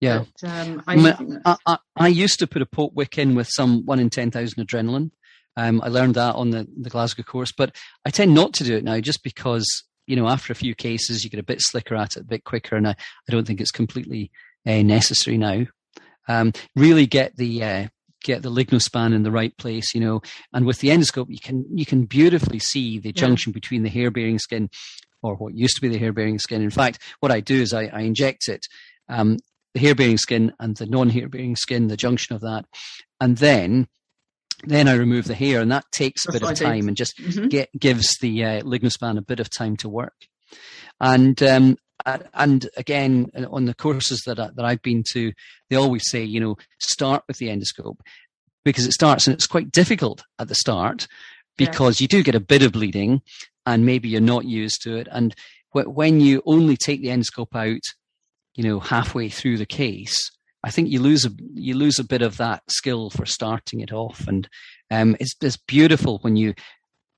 Yeah. 0.00 0.24
But, 0.40 0.50
um, 0.50 0.82
I, 0.86 1.40
I, 1.44 1.56
I, 1.66 1.78
I 1.96 2.08
used 2.08 2.38
to 2.40 2.46
put 2.46 2.62
a 2.62 2.66
port 2.66 2.94
wick 2.94 3.16
in 3.16 3.34
with 3.34 3.48
some 3.48 3.86
one 3.86 4.00
in 4.00 4.10
10,000 4.10 4.66
adrenaline. 4.66 5.10
Um, 5.56 5.80
I 5.82 5.88
learned 5.88 6.16
that 6.16 6.34
on 6.34 6.50
the, 6.50 6.66
the 6.76 6.90
Glasgow 6.90 7.22
course, 7.22 7.52
but 7.52 7.74
I 8.04 8.10
tend 8.10 8.34
not 8.34 8.52
to 8.54 8.64
do 8.64 8.76
it 8.76 8.84
now 8.84 9.00
just 9.00 9.22
because 9.22 9.84
you 10.06 10.16
know, 10.16 10.28
after 10.28 10.52
a 10.52 10.56
few 10.56 10.74
cases, 10.74 11.24
you 11.24 11.30
get 11.30 11.40
a 11.40 11.44
bit 11.44 11.60
slicker 11.60 11.94
at 11.94 12.16
it, 12.16 12.20
a 12.20 12.24
bit 12.24 12.44
quicker, 12.44 12.76
and 12.76 12.88
I, 12.88 12.90
I 12.90 13.32
don't 13.32 13.46
think 13.46 13.60
it's 13.60 13.70
completely 13.70 14.30
uh, 14.66 14.82
necessary 14.82 15.38
now. 15.38 15.66
Um, 16.28 16.52
really 16.74 17.06
get 17.06 17.36
the 17.36 17.62
uh, 17.62 17.86
get 18.24 18.42
the 18.42 18.50
lignospan 18.50 19.14
in 19.14 19.22
the 19.22 19.30
right 19.30 19.56
place, 19.56 19.94
you 19.94 20.00
know, 20.00 20.20
and 20.52 20.66
with 20.66 20.80
the 20.80 20.88
endoscope, 20.88 21.26
you 21.28 21.38
can 21.38 21.64
you 21.72 21.86
can 21.86 22.06
beautifully 22.06 22.58
see 22.58 22.98
the 22.98 23.10
yeah. 23.10 23.20
junction 23.20 23.52
between 23.52 23.84
the 23.84 23.88
hair 23.90 24.10
bearing 24.10 24.40
skin, 24.40 24.68
or 25.22 25.36
what 25.36 25.54
used 25.54 25.76
to 25.76 25.80
be 25.80 25.88
the 25.88 25.98
hair 25.98 26.12
bearing 26.12 26.40
skin. 26.40 26.62
In 26.62 26.70
fact, 26.70 27.00
what 27.20 27.30
I 27.30 27.40
do 27.40 27.62
is 27.62 27.72
I, 27.72 27.84
I 27.84 28.00
inject 28.00 28.48
it. 28.48 28.66
Um, 29.08 29.36
the 29.74 29.80
hair 29.80 29.94
bearing 29.94 30.18
skin 30.18 30.52
and 30.58 30.76
the 30.76 30.86
non 30.86 31.10
hair 31.10 31.28
bearing 31.28 31.56
skin, 31.56 31.86
the 31.86 31.96
junction 31.96 32.34
of 32.34 32.42
that, 32.42 32.64
and 33.20 33.36
then 33.38 33.86
then 34.66 34.88
I 34.88 34.94
remove 34.94 35.26
the 35.26 35.34
hair, 35.34 35.60
and 35.60 35.70
that 35.70 35.84
takes 35.92 36.26
a 36.26 36.32
bit 36.32 36.42
of 36.42 36.54
time 36.54 36.88
and 36.88 36.96
just 36.96 37.18
mm-hmm. 37.18 37.48
get, 37.48 37.68
gives 37.78 38.16
the 38.20 38.44
uh, 38.44 38.60
lignospan 38.62 39.18
a 39.18 39.22
bit 39.22 39.40
of 39.40 39.50
time 39.50 39.76
to 39.78 39.88
work. 39.88 40.14
And 41.00 41.42
um, 41.42 41.76
and 42.06 42.68
again, 42.76 43.30
on 43.50 43.64
the 43.64 43.74
courses 43.74 44.22
that 44.26 44.38
I, 44.38 44.50
that 44.54 44.64
I've 44.64 44.82
been 44.82 45.04
to, 45.12 45.32
they 45.70 45.76
always 45.76 46.08
say, 46.10 46.22
you 46.22 46.40
know, 46.40 46.56
start 46.78 47.24
with 47.28 47.38
the 47.38 47.48
endoscope 47.48 47.98
because 48.64 48.86
it 48.86 48.92
starts 48.92 49.26
and 49.26 49.34
it's 49.34 49.46
quite 49.46 49.70
difficult 49.70 50.24
at 50.38 50.48
the 50.48 50.54
start 50.54 51.06
because 51.56 52.00
yeah. 52.00 52.04
you 52.04 52.08
do 52.08 52.22
get 52.22 52.34
a 52.34 52.40
bit 52.40 52.62
of 52.62 52.72
bleeding 52.72 53.22
and 53.66 53.86
maybe 53.86 54.08
you're 54.08 54.20
not 54.20 54.44
used 54.44 54.82
to 54.82 54.96
it. 54.96 55.08
And 55.10 55.34
when 55.72 56.20
you 56.20 56.42
only 56.46 56.76
take 56.76 57.00
the 57.00 57.08
endoscope 57.08 57.54
out, 57.54 57.80
you 58.54 58.64
know, 58.64 58.80
halfway 58.80 59.28
through 59.28 59.58
the 59.58 59.66
case, 59.66 60.30
I 60.62 60.70
think 60.70 60.88
you 60.90 61.00
lose 61.00 61.26
a 61.26 61.30
you 61.52 61.74
lose 61.74 61.98
a 61.98 62.04
bit 62.04 62.22
of 62.22 62.38
that 62.38 62.62
skill 62.70 63.10
for 63.10 63.26
starting 63.26 63.80
it 63.80 63.92
off, 63.92 64.26
and 64.26 64.48
um, 64.90 65.14
it's 65.20 65.34
it's 65.42 65.58
beautiful 65.58 66.18
when 66.22 66.36
you 66.36 66.54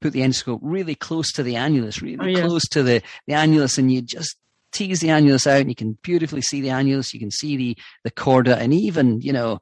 put 0.01 0.13
the 0.13 0.23
endoscope 0.23 0.59
really 0.63 0.97
close 0.97 1.31
to 1.33 1.45
the 1.45 1.55
annulus, 1.55 2.03
really 2.03 2.43
oh, 2.43 2.47
close 2.47 2.67
to 2.71 2.83
the 2.83 3.03
the 3.29 3.35
annulus, 3.35 3.79
and 3.79 3.93
you 3.93 4.03
just 4.03 4.37
tease 4.77 5.01
the 5.01 5.09
annulus 5.09 5.47
out, 5.47 5.61
and 5.61 5.69
you 5.69 5.75
can 5.75 5.99
beautifully 6.03 6.43
see 6.43 6.61
the 6.61 6.69
annulus. 6.69 7.13
You 7.13 7.21
can 7.21 7.31
see 7.31 7.57
the 7.57 7.77
the 8.05 8.11
chorda, 8.11 8.57
and 8.57 8.73
even 8.75 9.21
you 9.21 9.33
know 9.33 9.61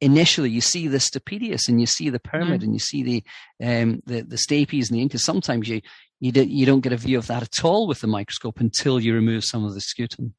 initially 0.00 0.50
you 0.50 0.60
see 0.60 0.88
the 0.88 0.98
stapedius 0.98 1.68
and 1.68 1.78
you 1.78 1.86
see 1.86 2.08
the 2.08 2.18
pyramid 2.18 2.62
mm. 2.62 2.64
and 2.64 2.72
you 2.72 2.78
see 2.78 3.02
the 3.02 3.24
um, 3.62 4.02
the 4.06 4.22
the 4.22 4.36
stapes 4.36 4.90
and 4.90 4.98
the 4.98 5.06
incus. 5.06 5.20
Sometimes 5.20 5.68
you 5.68 5.80
you, 6.20 6.32
do, 6.32 6.44
you 6.44 6.66
don't 6.66 6.80
get 6.80 6.92
a 6.92 6.98
view 6.98 7.16
of 7.18 7.26
that 7.28 7.42
at 7.42 7.64
all 7.64 7.86
with 7.86 8.00
the 8.00 8.06
microscope 8.06 8.60
until 8.60 9.00
you 9.00 9.14
remove 9.14 9.42
some 9.42 9.64
of 9.64 9.72
the 9.72 9.80
scutum. 9.80 10.32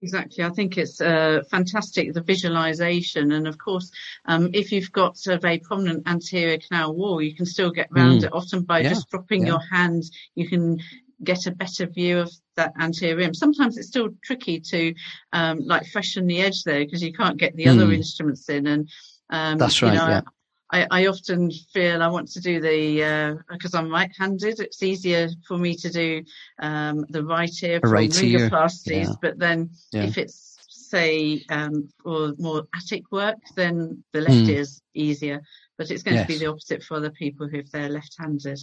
Exactly. 0.00 0.44
I 0.44 0.50
think 0.50 0.78
it's 0.78 1.00
uh, 1.00 1.40
fantastic, 1.50 2.12
the 2.14 2.22
visualization. 2.22 3.32
And 3.32 3.48
of 3.48 3.58
course, 3.58 3.90
um, 4.26 4.50
if 4.52 4.70
you've 4.70 4.92
got 4.92 5.16
a 5.26 5.38
very 5.38 5.58
prominent 5.58 6.06
anterior 6.06 6.58
canal 6.58 6.94
wall, 6.94 7.20
you 7.20 7.34
can 7.34 7.46
still 7.46 7.72
get 7.72 7.88
around 7.92 8.20
mm. 8.20 8.24
it. 8.24 8.32
Often 8.32 8.62
by 8.62 8.80
yeah. 8.80 8.90
just 8.90 9.10
dropping 9.10 9.42
yeah. 9.42 9.48
your 9.48 9.60
hand, 9.72 10.04
you 10.36 10.48
can 10.48 10.78
get 11.22 11.46
a 11.46 11.50
better 11.50 11.86
view 11.86 12.18
of 12.18 12.32
that 12.56 12.72
anterior 12.80 13.16
rim. 13.16 13.34
Sometimes 13.34 13.76
it's 13.76 13.88
still 13.88 14.10
tricky 14.24 14.60
to 14.60 14.94
um, 15.32 15.60
like 15.64 15.86
freshen 15.86 16.26
the 16.26 16.40
edge 16.40 16.62
there 16.64 16.84
because 16.84 17.02
you 17.02 17.12
can't 17.12 17.38
get 17.38 17.56
the 17.56 17.64
mm. 17.64 17.72
other 17.72 17.92
instruments 17.92 18.48
in. 18.48 18.66
And 18.66 18.88
um, 19.30 19.58
that's 19.58 19.82
right. 19.82 19.92
You 19.92 19.98
know, 19.98 20.08
yeah. 20.08 20.20
I, 20.70 20.86
I, 20.90 21.06
often 21.06 21.50
feel 21.72 22.02
I 22.02 22.08
want 22.08 22.28
to 22.32 22.40
do 22.40 22.60
the 22.60 23.38
because 23.50 23.74
uh, 23.74 23.78
I'm 23.78 23.90
right-handed. 23.90 24.60
It's 24.60 24.82
easier 24.82 25.28
for 25.46 25.56
me 25.56 25.74
to 25.76 25.90
do 25.90 26.24
um, 26.60 27.06
the 27.08 27.24
right 27.24 27.50
ear 27.62 27.80
for 27.80 27.88
right 27.88 28.22
yeah. 29.08 29.14
but 29.22 29.38
then 29.38 29.70
yeah. 29.92 30.04
if 30.04 30.18
it's 30.18 30.58
say 30.88 31.44
um, 31.50 31.88
for 32.02 32.34
more 32.38 32.66
attic 32.74 33.04
work, 33.12 33.36
then 33.56 34.02
the 34.12 34.20
left 34.20 34.32
mm. 34.32 34.48
ear 34.48 34.60
is 34.60 34.82
easier. 34.94 35.42
But 35.76 35.90
it's 35.90 36.02
going 36.02 36.16
yes. 36.16 36.26
to 36.26 36.32
be 36.32 36.38
the 36.38 36.46
opposite 36.46 36.82
for 36.82 36.96
other 36.96 37.10
people 37.10 37.48
who 37.48 37.58
if 37.58 37.70
they're 37.70 37.88
left-handed. 37.88 38.58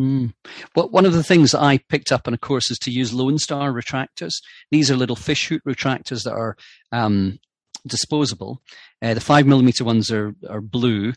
Mm. 0.00 0.32
Well, 0.74 0.88
one 0.88 1.04
of 1.04 1.12
the 1.12 1.22
things 1.22 1.54
I 1.54 1.76
picked 1.76 2.10
up 2.10 2.26
on 2.26 2.32
a 2.32 2.38
course 2.38 2.70
is 2.70 2.78
to 2.80 2.90
use 2.90 3.12
Lone 3.12 3.38
Star 3.38 3.70
retractors. 3.70 4.32
These 4.70 4.90
are 4.90 4.96
little 4.96 5.16
fish 5.16 5.48
hook 5.48 5.62
retractors 5.66 6.24
that 6.24 6.32
are 6.32 6.56
um, 6.90 7.38
disposable. 7.86 8.62
Uh, 9.02 9.12
the 9.12 9.20
five 9.20 9.46
millimeter 9.46 9.84
ones 9.84 10.10
are, 10.10 10.34
are 10.48 10.62
blue 10.62 11.12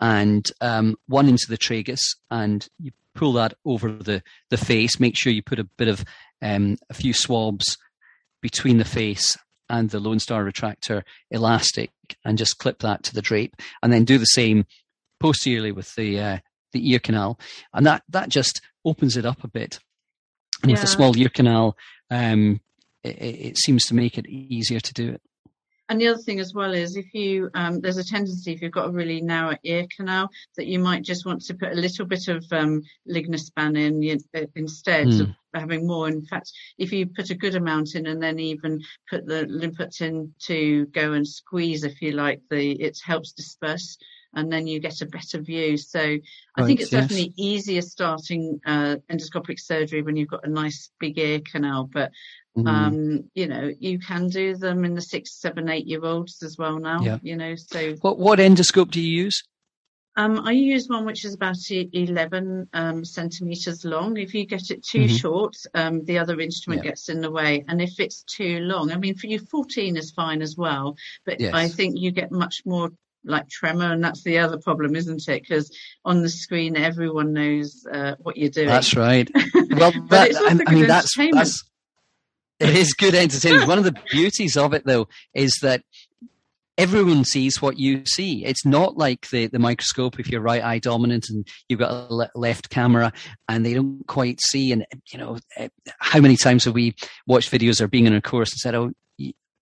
and 0.00 0.50
um, 0.60 0.96
one 1.08 1.28
into 1.28 1.46
the 1.48 1.58
tragus 1.58 2.00
and 2.30 2.68
you 2.78 2.92
pull 3.16 3.32
that 3.32 3.54
over 3.64 3.90
the, 3.90 4.22
the 4.50 4.56
face. 4.56 5.00
Make 5.00 5.16
sure 5.16 5.32
you 5.32 5.42
put 5.42 5.58
a 5.58 5.64
bit 5.64 5.88
of 5.88 6.04
um, 6.40 6.76
a 6.88 6.94
few 6.94 7.12
swabs 7.12 7.76
between 8.40 8.78
the 8.78 8.84
face 8.84 9.36
and 9.68 9.90
the 9.90 10.00
Lone 10.00 10.20
Star 10.20 10.44
retractor 10.44 11.02
elastic 11.32 11.90
and 12.24 12.38
just 12.38 12.58
clip 12.58 12.78
that 12.78 13.02
to 13.04 13.14
the 13.14 13.22
drape 13.22 13.56
and 13.82 13.92
then 13.92 14.04
do 14.04 14.18
the 14.18 14.24
same 14.24 14.66
posteriorly 15.18 15.72
with 15.72 15.94
the 15.96 16.18
uh, 16.18 16.38
the 16.72 16.90
ear 16.90 16.98
canal 16.98 17.38
and 17.72 17.86
that 17.86 18.02
that 18.08 18.28
just 18.28 18.60
opens 18.84 19.16
it 19.16 19.26
up 19.26 19.44
a 19.44 19.48
bit 19.48 19.78
and 20.62 20.70
yeah. 20.70 20.76
with 20.76 20.84
a 20.84 20.88
small 20.88 21.16
ear 21.16 21.28
canal 21.28 21.76
um, 22.10 22.60
it, 23.02 23.10
it, 23.20 23.58
seems 23.58 23.84
to 23.86 23.94
make 23.94 24.18
it 24.18 24.26
easier 24.26 24.80
to 24.80 24.92
do 24.92 25.10
it 25.10 25.22
and 25.90 26.00
the 26.00 26.06
other 26.06 26.22
thing 26.22 26.38
as 26.38 26.54
well 26.54 26.72
is 26.72 26.94
if 26.94 27.12
you, 27.12 27.50
um, 27.54 27.80
there's 27.80 27.98
a 27.98 28.04
tendency 28.04 28.52
if 28.52 28.62
you've 28.62 28.70
got 28.70 28.88
a 28.88 28.92
really 28.92 29.20
narrow 29.20 29.56
ear 29.64 29.86
canal 29.94 30.30
that 30.56 30.68
you 30.68 30.78
might 30.78 31.02
just 31.02 31.26
want 31.26 31.42
to 31.42 31.54
put 31.54 31.72
a 31.72 31.74
little 31.74 32.06
bit 32.06 32.28
of 32.28 32.44
um, 32.52 32.80
lignospan 33.08 33.76
in 33.76 34.20
uh, 34.36 34.46
instead 34.54 35.08
mm. 35.08 35.22
of 35.22 35.28
having 35.52 35.88
more. 35.88 36.06
In 36.06 36.24
fact, 36.24 36.52
if 36.78 36.92
you 36.92 37.08
put 37.08 37.30
a 37.30 37.34
good 37.34 37.56
amount 37.56 37.96
in 37.96 38.06
and 38.06 38.22
then 38.22 38.38
even 38.38 38.80
put 39.10 39.26
the 39.26 39.46
limpets 39.46 40.00
in 40.00 40.32
to 40.46 40.86
go 40.86 41.12
and 41.14 41.26
squeeze, 41.26 41.82
if 41.82 42.00
you 42.00 42.12
like, 42.12 42.40
the 42.50 42.80
it 42.80 42.96
helps 43.04 43.32
disperse 43.32 43.98
and 44.34 44.52
then 44.52 44.66
you 44.66 44.80
get 44.80 45.00
a 45.00 45.06
better 45.06 45.40
view. 45.40 45.76
So 45.76 46.00
I 46.00 46.20
right, 46.58 46.66
think 46.66 46.80
it's 46.80 46.92
yes. 46.92 47.02
definitely 47.02 47.34
easier 47.36 47.82
starting 47.82 48.60
uh, 48.64 48.96
endoscopic 49.10 49.58
surgery 49.60 50.02
when 50.02 50.16
you've 50.16 50.28
got 50.28 50.46
a 50.46 50.50
nice 50.50 50.90
big 50.98 51.18
ear 51.18 51.40
canal. 51.40 51.88
But 51.92 52.12
Mm. 52.58 52.68
Um, 52.68 53.30
you 53.34 53.46
know, 53.46 53.70
you 53.78 53.98
can 53.98 54.28
do 54.28 54.56
them 54.56 54.84
in 54.84 54.94
the 54.94 55.00
six, 55.00 55.34
seven, 55.34 55.68
eight 55.68 55.86
year 55.86 56.04
olds 56.04 56.42
as 56.42 56.58
well 56.58 56.78
now. 56.78 57.00
Yeah. 57.00 57.18
You 57.22 57.36
know, 57.36 57.54
so 57.54 57.94
what 58.00 58.18
what 58.18 58.38
endoscope 58.38 58.90
do 58.90 59.00
you 59.00 59.24
use? 59.24 59.44
Um, 60.16 60.40
I 60.40 60.52
use 60.52 60.88
one 60.88 61.06
which 61.06 61.24
is 61.24 61.34
about 61.34 61.56
11 61.70 62.68
um, 62.72 63.04
centimeters 63.04 63.84
long. 63.84 64.16
If 64.16 64.34
you 64.34 64.44
get 64.44 64.70
it 64.70 64.82
too 64.82 65.04
mm-hmm. 65.04 65.16
short, 65.16 65.56
um, 65.74 66.04
the 66.04 66.18
other 66.18 66.40
instrument 66.40 66.84
yeah. 66.84 66.90
gets 66.90 67.08
in 67.08 67.20
the 67.20 67.30
way. 67.30 67.64
And 67.68 67.80
if 67.80 68.00
it's 68.00 68.24
too 68.24 68.58
long, 68.58 68.90
I 68.90 68.96
mean, 68.96 69.14
for 69.14 69.28
you, 69.28 69.38
14 69.38 69.96
is 69.96 70.10
fine 70.10 70.42
as 70.42 70.56
well. 70.56 70.96
But 71.24 71.38
yes. 71.40 71.54
I 71.54 71.68
think 71.68 71.96
you 71.96 72.10
get 72.10 72.32
much 72.32 72.62
more 72.66 72.90
like 73.24 73.48
tremor, 73.48 73.92
and 73.92 74.02
that's 74.02 74.22
the 74.24 74.38
other 74.38 74.58
problem, 74.58 74.96
isn't 74.96 75.28
it? 75.28 75.42
Because 75.42 75.70
on 76.04 76.22
the 76.22 76.28
screen, 76.28 76.76
everyone 76.76 77.32
knows 77.32 77.86
uh, 77.92 78.14
what 78.18 78.36
you're 78.36 78.50
doing. 78.50 78.68
That's 78.68 78.96
right. 78.96 79.30
Well, 79.70 79.92
that, 80.08 80.34
I, 80.34 80.58
I 80.66 80.74
mean, 80.74 80.88
that's, 80.88 81.14
that's 81.32 81.64
it 82.58 82.76
is 82.76 82.92
good 82.92 83.14
entertainment. 83.14 83.68
One 83.68 83.78
of 83.78 83.84
the 83.84 83.96
beauties 84.10 84.56
of 84.56 84.74
it, 84.74 84.84
though, 84.84 85.08
is 85.32 85.58
that 85.62 85.82
everyone 86.76 87.24
sees 87.24 87.60
what 87.60 87.78
you 87.78 88.02
see. 88.06 88.44
It's 88.44 88.64
not 88.64 88.96
like 88.96 89.28
the, 89.30 89.46
the 89.46 89.58
microscope 89.58 90.18
if 90.18 90.28
you're 90.28 90.40
right 90.40 90.62
eye 90.62 90.78
dominant 90.78 91.26
and 91.28 91.46
you've 91.68 91.78
got 91.78 91.90
a 91.90 92.14
le- 92.14 92.30
left 92.34 92.70
camera 92.70 93.12
and 93.48 93.64
they 93.64 93.74
don't 93.74 94.06
quite 94.06 94.40
see. 94.40 94.72
And, 94.72 94.86
you 95.12 95.18
know, 95.18 95.38
eh, 95.56 95.68
how 95.98 96.20
many 96.20 96.36
times 96.36 96.64
have 96.64 96.74
we 96.74 96.94
watched 97.26 97.50
videos 97.50 97.80
or 97.80 97.88
being 97.88 98.06
in 98.06 98.14
a 98.14 98.22
course 98.22 98.52
and 98.52 98.58
said, 98.58 98.74
oh, 98.74 98.92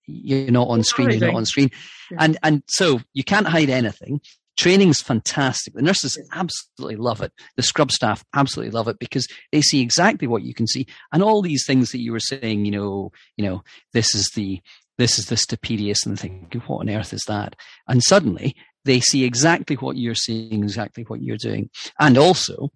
you're 0.09 0.51
not 0.51 0.69
on 0.69 0.83
screen, 0.83 1.11
you're 1.11 1.21
not 1.21 1.37
on 1.37 1.47
screen. 1.47 1.71
And, 2.19 2.39
and 2.43 2.63
so 2.67 3.01
you 3.13 3.23
can't 3.23 3.47
hide 3.47 3.71
anything. 3.71 4.21
Training's 4.57 5.01
fantastic. 5.01 5.75
The 5.75 5.83
nurses 5.83 6.19
absolutely 6.33 6.97
love 6.97 7.21
it. 7.21 7.33
The 7.57 7.63
scrub 7.63 7.93
staff 7.93 8.25
absolutely 8.35 8.73
love 8.73 8.89
it 8.89 8.99
because 8.99 9.29
they 9.53 9.61
see 9.61 9.81
exactly 9.81 10.27
what 10.27 10.43
you 10.43 10.53
can 10.53 10.67
see. 10.67 10.87
And 11.13 11.23
all 11.23 11.43
these 11.43 11.65
things 11.65 11.93
that 11.93 12.01
you 12.01 12.11
were 12.11 12.19
saying, 12.19 12.65
you 12.65 12.73
know, 12.73 13.13
you 13.37 13.45
know, 13.45 13.63
this 13.93 14.15
is 14.15 14.29
the 14.35 14.61
this 14.97 15.17
is 15.17 15.27
the 15.27 15.37
stapedius 15.37 16.05
and 16.05 16.19
thinking, 16.19 16.61
what 16.67 16.81
on 16.81 16.91
earth 16.91 17.13
is 17.13 17.23
that? 17.29 17.55
And 17.87 18.03
suddenly 18.03 18.57
they 18.85 18.99
see 18.99 19.25
exactly 19.25 19.77
what 19.77 19.97
you're 19.97 20.17
seeing, 20.17 20.65
exactly 20.65 21.05
what 21.05 21.23
you're 21.23 21.37
doing. 21.37 21.71
And 22.01 22.19
also, 22.19 22.71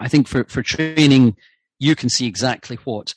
I 0.00 0.06
think 0.06 0.28
for, 0.28 0.44
for 0.44 0.62
training, 0.62 1.36
you 1.80 1.96
can 1.96 2.08
see 2.08 2.26
exactly 2.26 2.78
what 2.84 3.14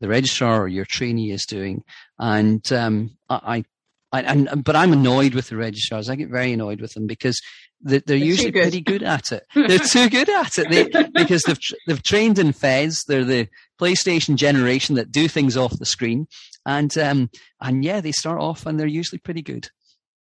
the 0.00 0.08
registrar 0.08 0.62
or 0.62 0.68
your 0.68 0.84
trainee 0.84 1.30
is 1.30 1.46
doing. 1.46 1.82
And 2.18 2.70
um, 2.72 3.16
I, 3.28 3.64
and, 4.12 4.48
and, 4.48 4.64
but 4.64 4.76
I'm 4.76 4.92
annoyed 4.92 5.34
with 5.34 5.48
the 5.48 5.56
registrars. 5.56 6.08
I 6.08 6.16
get 6.16 6.30
very 6.30 6.52
annoyed 6.52 6.80
with 6.80 6.92
them 6.92 7.06
because 7.06 7.40
they're, 7.80 8.00
they're 8.00 8.16
usually 8.16 8.50
good. 8.50 8.62
pretty 8.62 8.80
good 8.80 9.02
at 9.02 9.32
it. 9.32 9.44
They're 9.54 9.78
too 9.78 10.08
good 10.08 10.28
at 10.30 10.58
it 10.58 10.70
they, 10.70 11.08
because 11.12 11.42
they've 11.42 11.58
they've 11.86 12.02
trained 12.02 12.38
in 12.38 12.52
FESS. 12.52 13.04
They're 13.06 13.24
the 13.24 13.48
PlayStation 13.80 14.36
generation 14.36 14.94
that 14.94 15.12
do 15.12 15.28
things 15.28 15.56
off 15.56 15.78
the 15.78 15.84
screen, 15.84 16.26
and 16.64 16.96
um, 16.96 17.30
and 17.60 17.84
yeah, 17.84 18.00
they 18.00 18.12
start 18.12 18.40
off 18.40 18.64
and 18.64 18.80
they're 18.80 18.86
usually 18.86 19.18
pretty 19.18 19.42
good. 19.42 19.68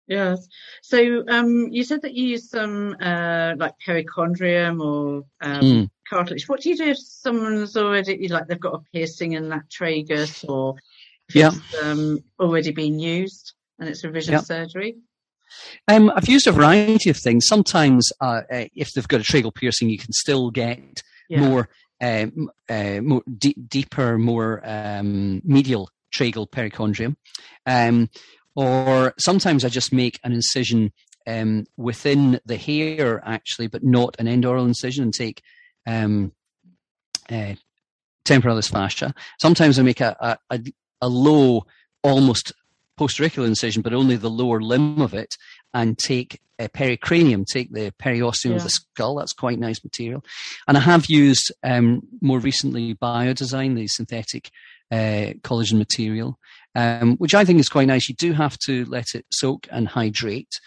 Yes. 0.09 0.49
So 0.83 1.25
um, 1.29 1.69
you 1.71 1.85
said 1.85 2.03
that 2.03 2.15
you 2.15 2.29
use 2.29 2.51
some 2.51 2.97
uh, 3.01 3.55
like 3.57 3.75
perichondrium 3.87 4.81
or 4.81 5.25
um, 5.43 5.61
mm. 5.61 5.91
cartilage. 6.09 6.49
What 6.49 6.63
do 6.63 6.71
you 6.71 6.77
do 6.77 6.85
if 6.85 6.99
someone's 6.99 7.77
already 7.77 8.27
like 8.29 8.47
they've 8.47 8.59
got 8.59 8.75
a 8.75 8.81
piercing 8.93 9.33
in 9.33 9.51
that 9.51 9.69
tragus 9.69 10.49
or 10.49 10.77
if 11.29 11.35
yeah. 11.35 11.51
it's 11.53 11.83
um, 11.83 12.19
already 12.41 12.73
been 12.73 12.99
used? 12.99 13.53
and 13.79 13.89
it's 13.89 14.05
revision 14.05 14.35
yep. 14.35 14.45
surgery? 14.45 14.97
Um, 15.87 16.13
I've 16.15 16.29
used 16.29 16.47
a 16.47 16.53
variety 16.53 17.11
of 17.11 17.17
things. 17.17 17.47
Sometimes, 17.47 18.11
uh, 18.21 18.43
uh, 18.51 18.65
if 18.75 18.93
they've 18.93 19.09
got 19.09 19.21
a 19.21 19.25
tragal 19.25 19.55
piercing, 19.55 19.89
you 19.89 19.99
can 19.99 20.13
still 20.13 20.51
get 20.51 21.03
yeah. 21.29 21.41
more 21.41 21.69
uh, 22.01 22.27
uh, 22.69 23.01
more 23.03 23.23
deeper, 23.39 24.19
more 24.19 24.61
um, 24.65 25.41
medial 25.45 25.89
tragal 26.15 26.49
perichondrium. 26.49 27.17
Um, 27.67 28.11
or 28.59 29.15
sometimes 29.21 29.65
I 29.65 29.69
just 29.69 29.93
make 29.93 30.19
an 30.25 30.33
incision 30.33 30.93
um, 31.29 31.65
within 31.77 32.41
the 32.45 32.57
hair, 32.57 33.23
actually, 33.25 33.69
but 33.69 33.85
not 33.85 34.17
an 34.19 34.27
endaural 34.27 34.67
incision, 34.67 35.05
and 35.05 35.15
take 35.15 35.43
um, 35.87 36.33
uh, 37.31 37.55
temporalis 38.25 38.67
fascia. 38.67 39.15
Sometimes 39.39 39.79
I 39.79 39.83
make 39.83 40.01
a, 40.01 40.41
a, 40.51 40.61
a 41.01 41.09
low, 41.09 41.67
almost 42.03 42.53
postauricular 42.99 43.47
incision, 43.47 43.81
but 43.81 43.95
only 43.95 44.17
the 44.17 44.29
lower 44.29 44.61
limb 44.61 45.01
of 45.01 45.15
it, 45.15 45.37
and 45.73 45.97
take 45.97 46.41
a 46.59 46.69
pericranium, 46.69 47.47
take 47.47 47.73
the 47.73 47.95
periosteum 48.03 48.51
yeah. 48.51 48.57
of 48.57 48.65
the 48.65 48.71
skull. 48.71 49.15
That's 49.15 49.33
quite 49.33 49.61
nice 49.61 49.85
material. 49.85 50.25
And 50.67 50.77
I 50.77 50.81
have 50.81 51.07
used 51.07 51.53
um, 51.63 52.01
more 52.21 52.41
recently 52.41 52.97
Biodesign, 52.97 53.77
the 53.77 53.87
synthetic 53.87 54.51
uh, 54.91 55.35
collagen 55.43 55.79
material, 55.79 56.39
um, 56.75 57.17
which 57.17 57.35
I 57.35 57.45
think 57.45 57.61
is 57.61 57.69
quite 57.69 57.89
nice. 57.89 58.09
You 58.09 58.15
do 58.15 58.33
have 58.33 58.59
to 58.67 58.85
let 58.87 59.15
it 59.15 59.27
soak 59.31 59.67
and 59.71 59.89
hydrate. 59.89 60.61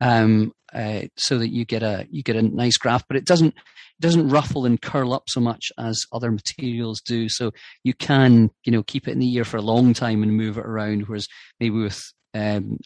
Um, 0.00 0.52
uh, 0.74 1.02
so 1.16 1.38
that 1.38 1.52
you 1.52 1.64
get 1.64 1.82
a 1.84 2.06
you 2.10 2.22
get 2.22 2.36
a 2.36 2.42
nice 2.42 2.76
graft, 2.76 3.06
but 3.06 3.16
it 3.16 3.24
doesn't 3.24 3.54
it 3.54 4.00
doesn't 4.00 4.28
ruffle 4.28 4.66
and 4.66 4.82
curl 4.82 5.12
up 5.12 5.24
so 5.28 5.40
much 5.40 5.70
as 5.78 6.04
other 6.12 6.32
materials 6.32 7.00
do. 7.00 7.28
So 7.28 7.52
you 7.84 7.94
can 7.94 8.50
you 8.64 8.72
know 8.72 8.82
keep 8.82 9.06
it 9.06 9.12
in 9.12 9.20
the 9.20 9.32
ear 9.34 9.44
for 9.44 9.56
a 9.56 9.62
long 9.62 9.94
time 9.94 10.22
and 10.22 10.36
move 10.36 10.58
it 10.58 10.66
around, 10.66 11.06
whereas 11.06 11.28
maybe 11.60 11.76
with 11.76 12.02
um, 12.34 12.78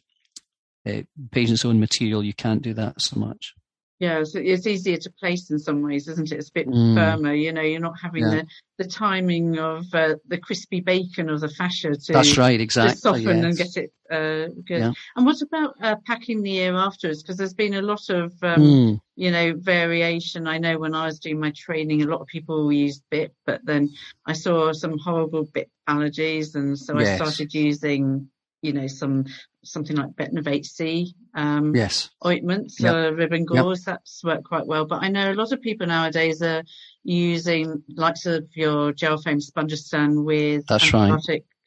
uh, 0.87 1.03
patient's 1.31 1.65
own 1.65 1.81
material 1.81 2.23
you 2.23 2.35
can't 2.35 2.63
do 2.63 2.75
that 2.75 3.01
so 3.01 3.19
much. 3.19 3.55
Yeah, 4.01 4.23
so 4.23 4.39
it's 4.39 4.67
easier 4.67 4.97
to 4.97 5.11
place 5.11 5.51
in 5.51 5.59
some 5.59 5.83
ways, 5.83 6.07
isn't 6.07 6.31
it? 6.31 6.37
It's 6.37 6.51
a 6.51 6.53
bit 6.53 6.69
mm. 6.69 6.95
firmer. 6.95 7.35
You 7.35 7.53
know, 7.53 7.63
you're 7.63 7.81
not 7.81 7.99
having 8.01 8.23
yeah. 8.23 8.31
the, 8.31 8.47
the 8.79 8.85
timing 8.89 9.59
of 9.59 9.93
uh, 9.93 10.15
the 10.29 10.39
crispy 10.39 10.81
bacon 10.81 11.29
or 11.29 11.39
the 11.39 11.49
fascia 11.49 11.97
to 11.97 12.13
that's 12.13 12.39
right, 12.39 12.61
exactly, 12.61 12.97
soften 12.97 13.39
yes. 13.39 13.45
and 13.45 13.57
get 13.57 13.77
it 13.77 13.93
uh, 14.09 14.53
good. 14.65 14.81
Yeah. 14.81 14.93
And 15.17 15.27
what 15.27 15.43
about 15.43 15.75
uh, 15.83 15.97
packing 16.07 16.43
the 16.43 16.59
ear 16.59 16.77
afterwards? 16.77 17.23
Because 17.23 17.37
there's 17.37 17.55
been 17.55 17.75
a 17.75 17.83
lot 17.83 18.09
of 18.09 18.33
um, 18.43 18.63
mm. 18.63 19.01
you 19.17 19.33
know 19.33 19.55
variation. 19.57 20.47
I 20.47 20.59
know 20.59 20.79
when 20.79 20.95
I 20.95 21.07
was 21.07 21.19
doing 21.19 21.41
my 21.41 21.51
training, 21.51 22.03
a 22.03 22.07
lot 22.07 22.21
of 22.21 22.29
people 22.29 22.73
used 22.73 23.03
BIPP, 23.11 23.31
but 23.47 23.65
then 23.65 23.91
I 24.27 24.33
saw 24.33 24.73
some 24.73 24.97
horrible 24.99 25.45
BIPP 25.47 25.71
allergies, 25.89 26.55
and 26.55 26.79
so 26.79 26.97
yes. 26.99 27.21
I 27.21 27.25
started 27.25 27.53
using 27.53 28.29
you 28.63 28.73
know 28.73 28.87
some 28.87 29.27
something 29.65 29.97
like 29.97 30.11
Betnovate 30.11 30.65
C 30.65 31.15
um, 31.35 31.75
yes. 31.75 32.11
ointments, 32.25 32.81
yep. 32.81 32.95
uh, 32.95 33.13
ribbon 33.13 33.45
gauze. 33.45 33.85
Yep. 33.87 33.87
That's 33.87 34.25
worked 34.25 34.45
quite 34.45 34.67
well. 34.67 34.87
But 34.87 35.03
I 35.03 35.09
know 35.09 35.31
a 35.31 35.35
lot 35.35 35.53
of 35.53 35.61
people 35.61 35.87
nowadays 35.87 36.43
are 36.43 36.65
using 37.05 37.83
likes 37.89 38.27
of 38.27 38.49
your 38.55 38.93
gel 38.93 39.19
foam 39.19 39.39
Spongostan 39.39 40.25
with 40.25 40.67
That's 40.67 40.93
right. 40.93 41.21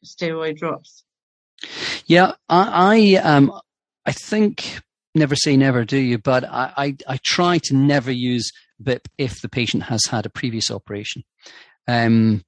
steroid 0.05 0.57
drops. 0.57 1.03
Yeah, 2.05 2.33
I, 2.50 3.15
I 3.15 3.15
um 3.21 3.53
I 4.05 4.12
think 4.12 4.81
never 5.15 5.36
say 5.36 5.57
never, 5.57 5.86
do 5.86 5.98
you? 5.98 6.17
But 6.17 6.43
I, 6.43 6.74
I, 6.77 6.98
I 7.07 7.17
try 7.24 7.57
to 7.60 7.75
never 7.75 8.12
use 8.12 8.51
BIPP 8.81 9.05
if 9.17 9.41
the 9.41 9.50
patient 9.50 9.83
has 9.83 10.05
had 10.05 10.25
a 10.25 10.29
previous 10.29 10.71
operation. 10.71 11.24
Um, 11.88 12.43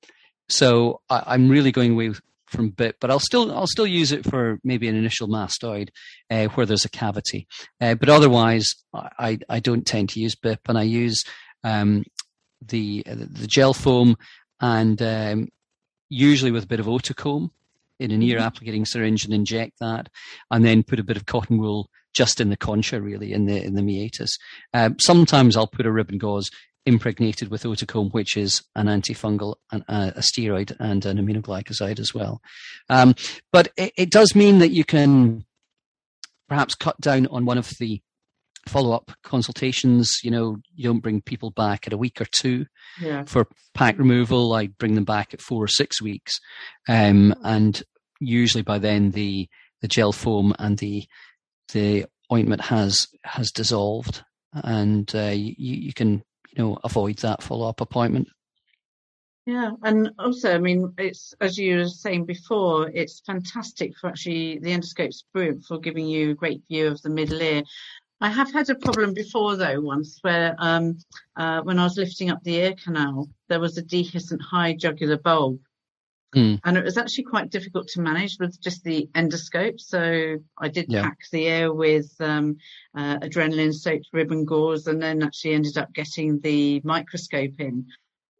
so 0.49 1.01
I, 1.09 1.35
am 1.35 1.49
really 1.49 1.71
going 1.71 1.91
away 1.93 2.13
from 2.53 2.71
BIPP, 2.71 2.93
but 3.01 3.11
I'll 3.11 3.19
still 3.19 3.51
I'll 3.51 3.67
still 3.67 3.87
use 3.87 4.11
it 4.11 4.23
for 4.23 4.59
maybe 4.63 4.87
an 4.87 4.95
initial 4.95 5.27
mastoid 5.27 5.89
uh, 6.29 6.45
where 6.45 6.65
there's 6.65 6.85
a 6.85 6.89
cavity. 6.89 7.47
Uh, 7.81 7.95
but 7.95 8.09
otherwise, 8.09 8.73
I, 8.93 9.39
I 9.49 9.59
don't 9.59 9.85
tend 9.85 10.09
to 10.09 10.21
use 10.21 10.35
BIPP, 10.35 10.59
and 10.69 10.77
I 10.77 10.83
use 10.83 11.21
um, 11.63 12.03
the 12.61 13.03
the 13.05 13.47
gel 13.47 13.73
foam 13.73 14.15
and 14.61 15.01
um, 15.01 15.49
usually 16.09 16.51
with 16.51 16.63
a 16.63 16.67
bit 16.67 16.79
of 16.79 16.85
Otocomb 16.85 17.49
in 17.99 18.11
an 18.11 18.21
ear 18.21 18.39
mm-hmm. 18.39 18.47
applicating 18.47 18.87
syringe 18.87 19.25
and 19.25 19.33
inject 19.33 19.73
that, 19.79 20.09
and 20.51 20.63
then 20.63 20.83
put 20.83 20.99
a 20.99 21.03
bit 21.03 21.17
of 21.17 21.25
cotton 21.25 21.57
wool 21.57 21.89
just 22.13 22.39
in 22.39 22.49
the 22.49 22.57
concha, 22.57 23.01
really 23.01 23.33
in 23.33 23.45
the 23.45 23.61
in 23.61 23.75
the 23.75 23.81
meatus. 23.81 24.37
Um, 24.73 24.95
sometimes 24.99 25.57
I'll 25.57 25.67
put 25.67 25.85
a 25.85 25.91
ribbon 25.91 26.17
gauze 26.17 26.49
impregnated 26.85 27.49
with 27.49 27.63
Otocomb, 27.63 28.11
which 28.11 28.35
is 28.35 28.63
an 28.75 28.87
antifungal, 28.87 29.55
an, 29.71 29.83
uh, 29.87 30.11
a 30.15 30.19
steroid, 30.19 30.75
and 30.79 31.05
an 31.05 31.17
aminoglycoside 31.17 31.99
as 31.99 32.13
well. 32.13 32.41
Um, 32.89 33.15
but 33.51 33.71
it, 33.77 33.93
it, 33.97 34.11
does 34.11 34.35
mean 34.35 34.59
that 34.59 34.71
you 34.71 34.83
can 34.83 35.45
perhaps 36.49 36.75
cut 36.75 36.99
down 36.99 37.27
on 37.27 37.45
one 37.45 37.57
of 37.57 37.69
the 37.79 38.01
follow-up 38.67 39.11
consultations. 39.23 40.19
You 40.23 40.31
know, 40.31 40.57
you 40.75 40.83
don't 40.83 40.99
bring 40.99 41.21
people 41.21 41.51
back 41.51 41.87
at 41.87 41.93
a 41.93 41.97
week 41.97 42.19
or 42.19 42.25
two 42.25 42.65
yeah. 43.01 43.23
for 43.25 43.47
pack 43.73 43.97
removal. 43.97 44.53
I 44.53 44.67
bring 44.67 44.95
them 44.95 45.05
back 45.05 45.33
at 45.33 45.41
four 45.41 45.63
or 45.63 45.67
six 45.67 46.01
weeks, 46.01 46.39
um, 46.87 47.33
and 47.43 47.81
usually 48.19 48.63
by 48.63 48.79
then 48.79 49.11
the 49.11 49.47
the 49.81 49.87
gel 49.87 50.11
foam 50.11 50.53
and 50.59 50.77
the 50.77 51.05
the 51.73 52.05
ointment 52.31 52.61
has 52.61 53.07
has 53.23 53.51
dissolved, 53.51 54.23
and 54.53 55.13
uh, 55.15 55.31
you, 55.33 55.55
you 55.57 55.93
can 55.93 56.23
you 56.55 56.63
know 56.63 56.77
avoid 56.83 57.17
that 57.19 57.43
follow 57.43 57.67
up 57.67 57.81
appointment. 57.81 58.27
Yeah, 59.45 59.71
and 59.83 60.11
also, 60.19 60.55
I 60.55 60.57
mean, 60.57 60.93
it's 60.97 61.33
as 61.41 61.57
you 61.57 61.77
were 61.77 61.87
saying 61.87 62.25
before, 62.25 62.89
it's 62.89 63.19
fantastic 63.25 63.97
for 63.97 64.07
actually 64.07 64.59
the 64.59 64.71
endoscope's 64.71 65.25
brilliant 65.33 65.65
for 65.65 65.79
giving 65.79 66.07
you 66.07 66.31
a 66.31 66.35
great 66.35 66.61
view 66.69 66.87
of 66.87 67.01
the 67.01 67.09
middle 67.09 67.41
ear. 67.41 67.63
I 68.21 68.29
have 68.29 68.53
had 68.53 68.69
a 68.69 68.75
problem 68.75 69.13
before 69.13 69.57
though, 69.57 69.81
once 69.81 70.19
where 70.21 70.55
um, 70.59 70.97
uh, 71.35 71.61
when 71.61 71.77
I 71.77 71.83
was 71.83 71.97
lifting 71.97 72.29
up 72.29 72.41
the 72.43 72.55
ear 72.55 72.73
canal, 72.81 73.27
there 73.49 73.59
was 73.59 73.77
a 73.77 73.83
dehiscent 73.83 74.41
high 74.41 74.73
jugular 74.73 75.17
bulb, 75.17 75.59
Mm. 76.35 76.59
And 76.63 76.77
it 76.77 76.83
was 76.83 76.97
actually 76.97 77.25
quite 77.25 77.49
difficult 77.49 77.87
to 77.89 78.01
manage 78.01 78.37
with 78.39 78.59
just 78.61 78.83
the 78.83 79.09
endoscope. 79.13 79.79
So 79.79 80.37
I 80.57 80.67
did 80.67 80.85
yeah. 80.89 81.03
pack 81.03 81.19
the 81.31 81.47
air 81.47 81.73
with 81.73 82.11
um, 82.19 82.57
uh, 82.97 83.19
adrenaline 83.19 83.73
soaked 83.73 84.07
ribbon 84.13 84.45
gauze 84.45 84.87
and 84.87 85.01
then 85.01 85.23
actually 85.23 85.53
ended 85.53 85.77
up 85.77 85.93
getting 85.93 86.39
the 86.39 86.81
microscope 86.83 87.59
in. 87.59 87.85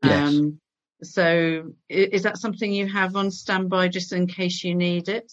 Yes. 0.04 0.28
Um, 0.28 0.60
so 1.04 1.74
is 1.90 2.24
that 2.24 2.38
something 2.38 2.72
you 2.72 2.88
have 2.88 3.16
on 3.16 3.30
standby 3.30 3.90
just 3.90 4.14
in 4.14 4.28
case 4.28 4.64
you 4.64 4.74
need 4.76 5.10
it? 5.10 5.32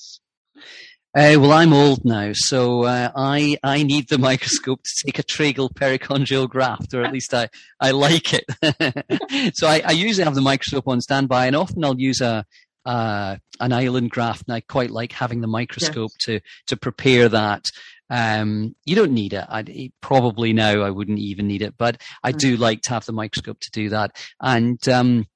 Uh, 1.12 1.34
well, 1.40 1.50
I'm 1.50 1.72
old 1.72 2.04
now, 2.04 2.30
so 2.32 2.84
uh, 2.84 3.10
I 3.16 3.56
I 3.64 3.82
need 3.82 4.08
the 4.08 4.18
microscope 4.30 4.80
to 4.84 5.06
take 5.06 5.18
a 5.18 5.24
tragal 5.24 5.72
perichondrial 5.72 6.48
graft, 6.48 6.94
or 6.94 7.02
at 7.02 7.12
least 7.12 7.34
I, 7.34 7.48
I 7.80 7.90
like 7.90 8.32
it. 8.32 8.44
so 9.56 9.66
I, 9.66 9.82
I, 9.84 9.90
usually 9.90 10.22
have 10.22 10.36
the 10.36 10.40
microscope 10.40 10.86
on 10.86 11.00
standby, 11.00 11.46
and 11.46 11.56
often 11.56 11.84
I'll 11.84 11.98
use 11.98 12.20
a 12.20 12.44
uh, 12.84 13.36
an 13.58 13.72
island 13.72 14.10
graft, 14.10 14.44
and 14.46 14.54
I 14.54 14.60
quite 14.60 14.92
like 14.92 15.10
having 15.10 15.40
the 15.40 15.48
microscope 15.48 16.12
yes. 16.20 16.24
to 16.26 16.40
to 16.68 16.76
prepare 16.76 17.28
that. 17.28 17.64
Um, 18.08 18.76
you 18.84 18.94
don't 18.94 19.12
need 19.12 19.32
it. 19.32 19.44
I'd, 19.48 19.92
probably 20.00 20.52
now 20.52 20.82
I 20.82 20.90
wouldn't 20.90 21.18
even 21.18 21.48
need 21.48 21.62
it, 21.62 21.74
but 21.76 22.00
I 22.22 22.30
do 22.30 22.56
mm. 22.56 22.60
like 22.60 22.82
to 22.82 22.90
have 22.90 23.04
the 23.04 23.12
microscope 23.12 23.58
to 23.60 23.70
do 23.72 23.88
that. 23.90 24.12
And 24.40 24.88
um, 24.88 25.26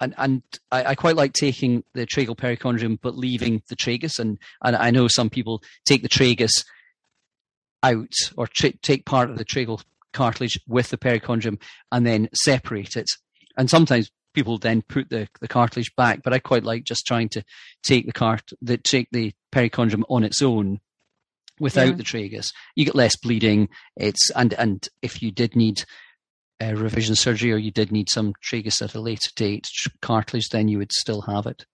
and, 0.00 0.14
and 0.16 0.42
I, 0.70 0.84
I, 0.84 0.94
quite 0.94 1.16
like 1.16 1.32
taking 1.32 1.82
the 1.94 2.06
tragal 2.06 2.36
perichondrium 2.36 2.98
but 3.00 3.16
leaving 3.16 3.62
the 3.68 3.76
tragus. 3.76 4.18
And, 4.18 4.38
and 4.62 4.76
I 4.76 4.90
know 4.90 5.08
some 5.08 5.30
people 5.30 5.62
take 5.84 6.02
the 6.02 6.08
tragus 6.08 6.64
out 7.82 8.12
or 8.36 8.46
tra- 8.46 8.76
take 8.82 9.06
part 9.06 9.30
of 9.30 9.38
the 9.38 9.44
tragal 9.44 9.82
cartilage 10.12 10.58
with 10.66 10.90
the 10.90 10.98
perichondrium 10.98 11.60
and 11.90 12.06
then 12.06 12.28
separate 12.32 12.96
it. 12.96 13.08
And 13.56 13.68
sometimes 13.68 14.10
people 14.34 14.58
then 14.58 14.82
put 14.82 15.10
the, 15.10 15.28
the 15.40 15.48
cartilage 15.48 15.94
back, 15.96 16.22
but 16.22 16.32
I 16.32 16.38
quite 16.38 16.64
like 16.64 16.84
just 16.84 17.06
trying 17.06 17.28
to 17.30 17.42
take 17.82 18.06
the 18.06 18.12
cart, 18.12 18.50
the, 18.62 18.78
take 18.78 19.08
the 19.10 19.32
perichondrium 19.52 20.04
on 20.08 20.22
its 20.22 20.42
own 20.42 20.80
without 21.58 21.88
yeah. 21.88 21.94
the 21.94 22.04
tragus. 22.04 22.52
You 22.76 22.84
get 22.84 22.94
less 22.94 23.16
bleeding. 23.16 23.68
It's, 23.96 24.30
and, 24.30 24.54
and 24.54 24.88
if 25.02 25.22
you 25.22 25.32
did 25.32 25.56
need 25.56 25.82
uh, 26.62 26.74
revision 26.74 27.14
surgery 27.14 27.52
or 27.52 27.56
you 27.56 27.70
did 27.70 27.92
need 27.92 28.08
some 28.08 28.32
tragus 28.42 28.82
at 28.82 28.94
a 28.94 29.00
later 29.00 29.30
date 29.36 29.66
cartilage, 30.00 30.48
then 30.50 30.68
you 30.68 30.78
would 30.78 30.92
still 30.92 31.22
have 31.22 31.46
it. 31.46 31.64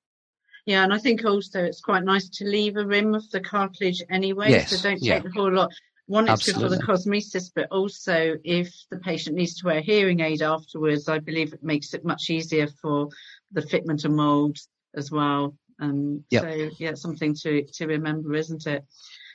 Yeah, 0.66 0.84
and 0.84 0.94
I 0.94 0.98
think 0.98 1.24
also 1.24 1.62
it's 1.62 1.80
quite 1.80 2.04
nice 2.04 2.28
to 2.38 2.44
leave 2.44 2.76
a 2.76 2.86
rim 2.86 3.14
of 3.14 3.28
the 3.30 3.40
cartilage 3.40 4.02
anyway, 4.10 4.50
yes, 4.50 4.70
so 4.70 4.82
don't 4.82 4.98
take 4.98 5.04
yeah. 5.04 5.18
the 5.20 5.30
whole 5.30 5.52
lot. 5.52 5.72
One, 6.06 6.28
it's 6.28 6.44
good 6.44 6.60
for 6.60 6.68
the 6.68 6.82
cosmesis, 6.82 7.50
but 7.54 7.68
also 7.70 8.34
if 8.44 8.70
the 8.90 8.98
patient 8.98 9.36
needs 9.36 9.54
to 9.56 9.66
wear 9.66 9.78
a 9.78 9.82
hearing 9.82 10.20
aid 10.20 10.42
afterwards, 10.42 11.08
I 11.08 11.18
believe 11.18 11.54
it 11.54 11.62
makes 11.62 11.94
it 11.94 12.04
much 12.04 12.28
easier 12.28 12.68
for 12.82 13.08
the 13.52 13.62
fitment 13.62 14.04
and 14.04 14.14
mold 14.14 14.58
as 14.94 15.10
well. 15.10 15.56
Um, 15.80 16.24
yep. 16.30 16.42
So 16.42 16.70
yeah, 16.78 16.94
something 16.94 17.34
to 17.42 17.64
to 17.64 17.86
remember, 17.86 18.34
isn't 18.34 18.66
it? 18.66 18.84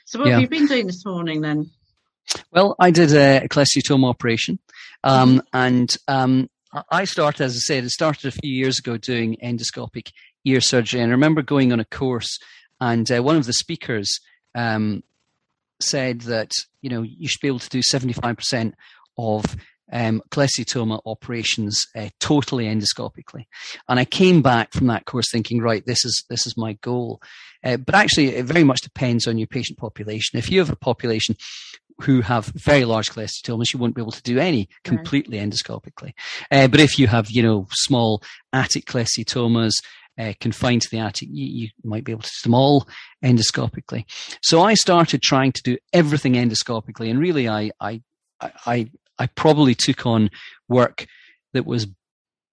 So 0.06 0.20
what 0.20 0.28
yeah. 0.28 0.34
have 0.34 0.42
you 0.42 0.48
been 0.48 0.66
doing 0.66 0.86
this 0.86 1.04
morning 1.04 1.40
then? 1.40 1.70
Well, 2.52 2.76
I 2.78 2.90
did 2.90 3.12
a 3.12 3.48
cholesteatoma 3.48 4.08
operation, 4.08 4.58
um, 5.04 5.38
mm-hmm. 5.38 5.46
and 5.52 5.96
um, 6.08 6.50
I 6.90 7.04
started, 7.04 7.44
as 7.44 7.56
I 7.56 7.58
said, 7.58 7.84
it 7.84 7.90
started 7.90 8.26
a 8.26 8.38
few 8.42 8.52
years 8.52 8.78
ago 8.78 8.96
doing 8.96 9.36
endoscopic 9.42 10.12
ear 10.44 10.60
surgery. 10.60 11.00
And 11.00 11.10
I 11.10 11.12
remember 11.12 11.42
going 11.42 11.72
on 11.72 11.80
a 11.80 11.84
course, 11.84 12.38
and 12.80 13.10
uh, 13.10 13.22
one 13.22 13.36
of 13.36 13.46
the 13.46 13.52
speakers 13.52 14.20
um, 14.54 15.02
said 15.80 16.22
that 16.22 16.52
you 16.80 16.90
know 16.90 17.02
you 17.02 17.28
should 17.28 17.40
be 17.40 17.48
able 17.48 17.58
to 17.58 17.68
do 17.68 17.82
seventy 17.82 18.12
five 18.12 18.36
percent 18.36 18.74
of 19.18 19.56
um, 19.92 20.22
cholesteatoma 20.30 21.00
operations 21.04 21.84
uh, 21.96 22.08
totally 22.20 22.66
endoscopically. 22.66 23.46
And 23.88 23.98
I 23.98 24.04
came 24.04 24.42
back 24.42 24.72
from 24.72 24.86
that 24.86 25.04
course 25.04 25.30
thinking, 25.30 25.60
right, 25.60 25.84
this 25.84 26.04
is 26.04 26.24
this 26.28 26.46
is 26.46 26.56
my 26.56 26.74
goal. 26.74 27.20
Uh, 27.64 27.76
but 27.76 27.94
actually, 27.94 28.36
it 28.36 28.46
very 28.46 28.64
much 28.64 28.80
depends 28.80 29.26
on 29.26 29.38
your 29.38 29.48
patient 29.48 29.78
population. 29.78 30.38
If 30.38 30.50
you 30.50 30.60
have 30.60 30.70
a 30.70 30.76
population 30.76 31.36
who 32.02 32.20
have 32.20 32.46
very 32.46 32.84
large 32.84 33.10
cholesteatomas, 33.10 33.72
you 33.72 33.78
won't 33.78 33.94
be 33.94 34.02
able 34.02 34.12
to 34.12 34.22
do 34.22 34.38
any 34.38 34.68
completely 34.84 35.38
right. 35.38 35.48
endoscopically. 35.48 36.12
Uh, 36.50 36.68
but 36.68 36.80
if 36.80 36.98
you 36.98 37.06
have, 37.06 37.30
you 37.30 37.42
know, 37.42 37.66
small 37.70 38.22
attic 38.52 38.86
cholesteatomas, 38.86 39.72
uh, 40.18 40.32
confined 40.40 40.82
to 40.82 40.90
the 40.90 40.98
attic, 40.98 41.28
you, 41.30 41.46
you, 41.46 41.68
might 41.82 42.04
be 42.04 42.12
able 42.12 42.22
to 42.22 42.28
do 42.28 42.48
them 42.48 42.54
all 42.54 42.86
endoscopically. 43.24 44.04
So 44.42 44.60
I 44.60 44.74
started 44.74 45.22
trying 45.22 45.52
to 45.52 45.62
do 45.62 45.78
everything 45.92 46.34
endoscopically, 46.34 47.10
and 47.10 47.18
really, 47.18 47.48
I, 47.48 47.70
I, 47.80 48.02
I, 48.66 48.90
I 49.18 49.26
probably 49.28 49.74
took 49.74 50.04
on 50.04 50.30
work 50.68 51.06
that 51.54 51.64
was 51.64 51.86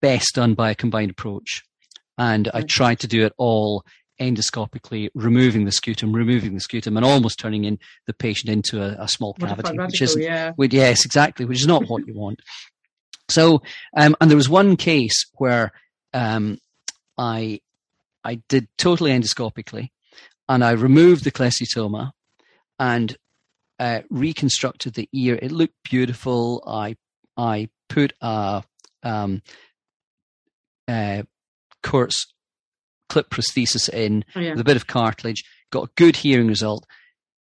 best 0.02 0.36
done 0.36 0.54
by 0.54 0.72
a 0.72 0.76
combined 0.76 1.12
approach, 1.12 1.64
and 2.18 2.50
I 2.54 2.62
tried 2.62 3.00
to 3.00 3.08
do 3.08 3.26
it 3.26 3.34
all 3.38 3.84
endoscopically, 4.20 5.10
removing 5.14 5.66
the 5.66 5.72
scutum, 5.72 6.14
removing 6.14 6.54
the 6.54 6.62
scutum, 6.62 6.96
and 6.96 7.06
almost 7.06 7.40
turning 7.40 7.66
in 7.66 7.80
the 8.06 8.14
patient 8.14 8.50
into 8.50 8.82
a, 8.82 9.04
a 9.04 9.08
small 9.08 9.34
cavity, 9.34 9.78
which 9.78 10.02
is 10.02 10.18
yeah. 10.20 10.54
yes, 10.58 11.06
exactly, 11.06 11.46
which 11.46 11.60
is 11.60 11.68
not 11.68 11.88
what 11.88 12.08
you 12.08 12.14
want. 12.14 12.42
So, 13.30 13.62
um, 13.96 14.16
and 14.22 14.30
there 14.30 14.38
was 14.38 14.50
one 14.50 14.78
case 14.78 15.26
where 15.34 15.72
um, 16.14 16.60
I 17.18 17.60
I 18.24 18.42
did 18.48 18.68
totally 18.78 19.12
endoscopically, 19.12 19.90
and 20.48 20.64
I 20.64 20.72
removed 20.72 21.24
the 21.24 21.32
cholesteatoma 21.32 22.12
and 22.80 23.18
uh, 23.80 24.02
reconstructed 24.10 24.94
the 24.94 25.10
ear. 25.14 25.38
It 25.42 25.52
looked 25.52 25.76
beautiful. 25.84 26.64
I 26.66 26.96
I 27.36 27.70
put 27.90 28.14
a 28.22 28.64
um, 29.04 29.42
uh, 30.88 31.24
Kurz 31.84 32.28
clip 33.10 33.30
prosthesis 33.30 33.90
in 33.90 34.24
oh, 34.36 34.40
yeah. 34.40 34.52
with 34.52 34.62
a 34.62 34.66
bit 34.66 34.76
of 34.76 34.88
cartilage, 34.88 35.44
got 35.72 35.88
a 35.90 35.92
good 35.96 36.16
hearing 36.16 36.48
result, 36.48 36.86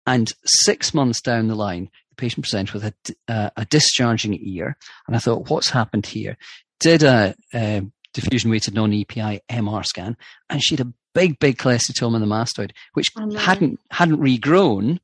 and 0.05 0.31
six 0.45 0.93
months 0.93 1.21
down 1.21 1.47
the 1.47 1.55
line, 1.55 1.89
the 2.09 2.15
patient 2.15 2.43
presented 2.43 2.73
with 2.73 2.85
a, 2.85 2.93
uh, 3.27 3.49
a 3.57 3.65
discharging 3.65 4.37
ear, 4.41 4.77
and 5.07 5.15
I 5.15 5.19
thought, 5.19 5.49
what's 5.49 5.69
happened 5.69 6.05
here? 6.05 6.37
Did 6.79 7.03
a, 7.03 7.35
a 7.53 7.83
diffusion 8.13 8.51
weighted 8.51 8.73
non-EPI 8.73 9.41
MR 9.49 9.85
scan, 9.85 10.17
and 10.49 10.63
she 10.63 10.75
had 10.75 10.87
a 10.87 10.93
big, 11.13 11.39
big 11.39 11.57
cholesteatoma 11.57 12.15
in 12.15 12.21
the 12.21 12.27
mastoid, 12.27 12.71
which 12.93 13.07
oh, 13.17 13.35
hadn't 13.35 13.79
hadn't 13.91 14.19
regrown, 14.19 14.99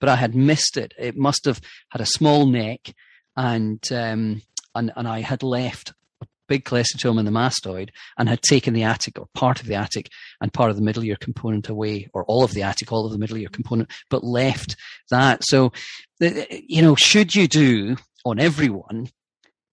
but 0.00 0.08
I 0.08 0.16
had 0.16 0.34
missed 0.34 0.76
it. 0.76 0.92
It 0.98 1.16
must 1.16 1.44
have 1.44 1.60
had 1.90 2.00
a 2.00 2.06
small 2.06 2.46
neck, 2.46 2.94
and 3.36 3.80
um, 3.92 4.42
and 4.74 4.92
and 4.96 5.06
I 5.06 5.20
had 5.20 5.42
left 5.42 5.92
big 6.48 6.64
cholesteatoma 6.64 7.20
in 7.20 7.24
the 7.24 7.30
mastoid 7.30 7.90
and 8.18 8.28
had 8.28 8.42
taken 8.42 8.74
the 8.74 8.82
attic 8.82 9.18
or 9.18 9.26
part 9.34 9.60
of 9.60 9.66
the 9.66 9.74
attic 9.74 10.08
and 10.40 10.52
part 10.52 10.70
of 10.70 10.76
the 10.76 10.82
middle 10.82 11.04
ear 11.04 11.16
component 11.16 11.68
away, 11.68 12.08
or 12.12 12.24
all 12.24 12.44
of 12.44 12.54
the 12.54 12.62
attic, 12.62 12.92
all 12.92 13.06
of 13.06 13.12
the 13.12 13.18
middle 13.18 13.36
ear 13.36 13.48
component, 13.50 13.90
but 14.10 14.24
left 14.24 14.76
that. 15.10 15.44
So, 15.44 15.72
you 16.20 16.82
know, 16.82 16.94
should 16.94 17.34
you 17.34 17.48
do 17.48 17.96
on 18.24 18.38
everyone 18.38 19.08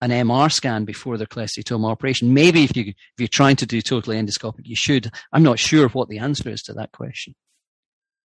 an 0.01 0.11
MR 0.11 0.51
scan 0.51 0.85
before 0.85 1.17
their 1.17 1.27
cholesteatoma 1.27 1.89
operation. 1.89 2.33
Maybe 2.33 2.63
if 2.63 2.75
you 2.75 2.85
if 2.87 2.95
you're 3.17 3.27
trying 3.27 3.57
to 3.57 3.65
do 3.65 3.81
totally 3.81 4.17
endoscopic, 4.17 4.61
you 4.63 4.75
should. 4.75 5.11
I'm 5.33 5.43
not 5.43 5.59
sure 5.59 5.89
what 5.89 6.09
the 6.09 6.19
answer 6.19 6.49
is 6.49 6.61
to 6.63 6.73
that 6.73 6.91
question. 6.91 7.35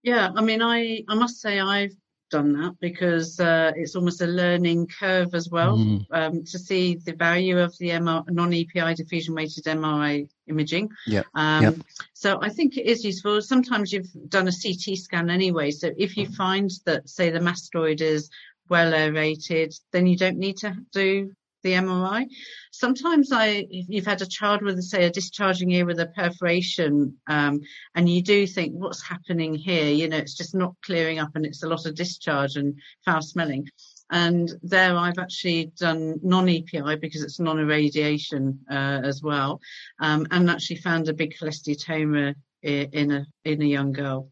Yeah, 0.03 0.31
I 0.35 0.41
mean, 0.41 0.63
I 0.63 1.03
I 1.09 1.15
must 1.15 1.41
say 1.41 1.61
I've 1.61 1.95
done 2.31 2.53
that 2.53 2.77
because 2.81 3.39
uh, 3.41 3.73
it's 3.77 3.95
almost 3.95 4.23
a 4.23 4.27
learning 4.27 4.87
curve 4.87 5.35
as 5.35 5.51
well 5.51 5.77
mm. 5.77 6.07
um, 6.11 6.45
to 6.45 6.59
see 6.59 6.95
the 6.95 7.13
value 7.13 7.59
of 7.59 7.77
the 7.79 7.91
MR, 7.91 8.29
non-EPI 8.31 8.95
diffusion 8.95 9.35
weighted 9.35 9.65
MRI 9.65 10.29
imaging. 10.49 10.91
Yeah. 11.07 11.23
Um, 11.35 11.63
yep. 11.63 11.75
So 12.15 12.39
I 12.43 12.49
think 12.49 12.77
it 12.77 12.87
is 12.87 13.05
useful. 13.05 13.43
Sometimes 13.43 13.93
you've 13.93 14.11
done 14.29 14.49
a 14.49 14.53
CT 14.53 14.97
scan 14.97 15.31
anyway, 15.31 15.71
so 15.71 15.91
if 15.97 16.17
you 16.17 16.27
find 16.27 16.71
that 16.87 17.09
say 17.09 17.31
the 17.31 17.41
mastoid 17.41 18.01
is 18.01 18.31
well 18.69 18.95
aerated, 18.95 19.75
then 19.93 20.07
you 20.07 20.17
don't 20.17 20.39
need 20.39 20.57
to 20.59 20.77
do 20.93 21.33
the 21.63 21.73
MRI. 21.73 22.27
Sometimes 22.73 23.33
I, 23.33 23.67
if 23.71 23.87
you've 23.89 24.07
had 24.07 24.23
a 24.23 24.27
child 24.27 24.63
with, 24.63 24.81
say, 24.83 25.05
a 25.05 25.11
discharging 25.11 25.71
ear 25.71 25.87
with 25.87 26.01
a 26.01 26.07
perforation, 26.07 27.17
um, 27.27 27.61
and 27.95 28.09
you 28.09 28.23
do 28.23 28.47
think, 28.47 28.73
what's 28.75 29.03
happening 29.03 29.55
here? 29.55 29.91
You 29.91 30.09
know, 30.09 30.17
it's 30.17 30.37
just 30.37 30.55
not 30.55 30.75
clearing 30.85 31.19
up 31.19 31.31
and 31.35 31.47
it's 31.47 31.63
a 31.63 31.69
lot 31.69 31.87
of 31.87 31.95
discharge 31.95 32.57
and 32.57 32.75
foul 33.05 33.23
smelling. 33.23 33.69
And 34.11 34.53
there 34.63 34.97
I've 34.97 35.19
actually 35.19 35.73
done 35.79 36.19
non-EPI 36.23 37.01
because 37.01 37.23
it's 37.23 37.39
non-irradiation 37.39 38.59
uh, 38.69 39.01
as 39.05 39.23
well, 39.23 39.61
um, 40.01 40.27
and 40.33 40.51
actually 40.51 40.77
found 40.77 41.09
a 41.09 41.15
big 41.15 41.35
cholesteatoma 41.41 42.35
in 42.63 43.11
a 43.13 43.27
in 43.45 43.63
a 43.63 43.65
young 43.65 43.93
girl. 43.93 44.29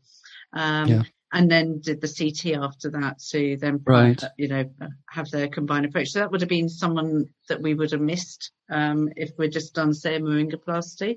Um, 0.52 0.88
yeah 0.88 1.02
and 1.32 1.50
then 1.50 1.80
did 1.80 2.00
the 2.00 2.08
CT 2.08 2.56
after 2.56 2.90
that 2.90 3.18
to 3.30 3.56
then 3.58 3.80
right. 3.84 4.22
you 4.36 4.48
know 4.48 4.64
have 5.10 5.30
their 5.30 5.48
combined 5.48 5.86
approach. 5.86 6.08
So 6.08 6.20
that 6.20 6.30
would 6.30 6.40
have 6.40 6.48
been 6.48 6.68
someone 6.68 7.26
that 7.48 7.60
we 7.60 7.74
would 7.74 7.92
have 7.92 8.00
missed 8.00 8.52
um, 8.70 9.08
if 9.16 9.30
we'd 9.38 9.52
just 9.52 9.74
done 9.74 9.92
say 9.94 10.16
a 10.16 10.20
myringoplasty. 10.20 11.16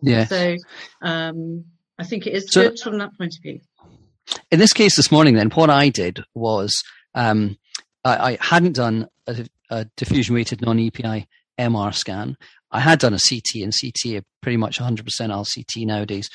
Yeah. 0.00 0.24
So 0.24 0.56
um, 1.02 1.64
I 1.98 2.04
think 2.04 2.26
it 2.26 2.34
is 2.34 2.50
so, 2.50 2.70
good 2.70 2.80
from 2.80 2.98
that 2.98 3.16
point 3.18 3.34
of 3.36 3.42
view. 3.42 3.60
In 4.50 4.58
this 4.58 4.72
case 4.72 4.96
this 4.96 5.12
morning, 5.12 5.34
then 5.34 5.50
what 5.50 5.70
I 5.70 5.90
did 5.90 6.22
was 6.34 6.72
um, 7.14 7.58
I, 8.04 8.32
I, 8.32 8.38
hadn't 8.40 8.76
done 8.76 9.08
a, 9.26 9.46
a 9.68 9.86
diffusion 9.96 10.34
weighted 10.34 10.62
non 10.62 10.78
EPI 10.78 11.26
MR 11.58 11.94
scan. 11.94 12.36
I 12.70 12.80
had 12.80 13.00
done 13.00 13.14
a 13.14 13.18
CT, 13.18 13.62
and 13.62 13.72
CT 13.78 14.16
are 14.16 14.24
pretty 14.40 14.56
much 14.56 14.78
100% 14.78 15.02
RCT 15.02 15.86
nowadays. 15.86 16.28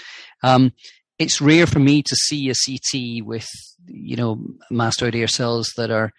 Um, 0.43 0.73
it's 1.17 1.41
rare 1.41 1.67
for 1.67 1.79
me 1.79 2.03
to 2.03 2.15
see 2.15 2.49
a 2.49 2.53
CT 2.53 3.25
with 3.25 3.47
you 3.87 4.15
know 4.15 4.41
mastoid 4.71 5.15
air 5.15 5.27
cells 5.27 5.71
that 5.77 5.91
are 5.91 6.11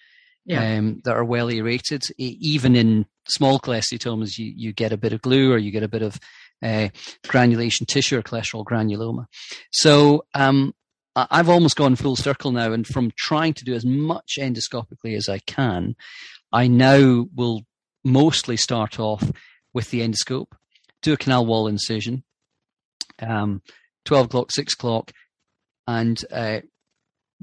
yeah. 0.44 0.78
um, 0.78 1.00
that 1.04 1.16
are 1.16 1.24
well 1.24 1.50
aerated. 1.50 2.02
Even 2.18 2.76
in 2.76 3.06
small 3.28 3.58
cholesteatomas, 3.58 4.38
you 4.38 4.52
you 4.56 4.72
get 4.72 4.92
a 4.92 4.96
bit 4.96 5.12
of 5.12 5.22
glue 5.22 5.52
or 5.52 5.58
you 5.58 5.70
get 5.70 5.82
a 5.82 5.88
bit 5.88 6.02
of 6.02 6.18
uh, 6.62 6.88
granulation 7.26 7.86
tissue 7.86 8.18
or 8.18 8.22
cholesterol 8.22 8.64
granuloma. 8.64 9.26
So 9.70 10.24
um, 10.34 10.74
I've 11.14 11.48
almost 11.48 11.76
gone 11.76 11.96
full 11.96 12.16
circle 12.16 12.52
now, 12.52 12.72
and 12.72 12.86
from 12.86 13.12
trying 13.16 13.54
to 13.54 13.64
do 13.64 13.74
as 13.74 13.84
much 13.84 14.34
endoscopically 14.38 15.16
as 15.16 15.28
I 15.28 15.38
can, 15.40 15.96
I 16.52 16.68
now 16.68 17.26
will 17.34 17.62
mostly 18.04 18.56
start 18.56 19.00
off 19.00 19.30
with 19.74 19.90
the 19.90 20.00
endoscope, 20.00 20.52
do 21.02 21.12
a 21.12 21.16
canal 21.16 21.44
wall 21.44 21.66
incision. 21.66 22.22
Um, 23.18 23.62
12 24.06 24.26
o'clock, 24.26 24.52
6 24.52 24.72
o'clock, 24.72 25.12
and 25.86 26.24
uh, 26.32 26.60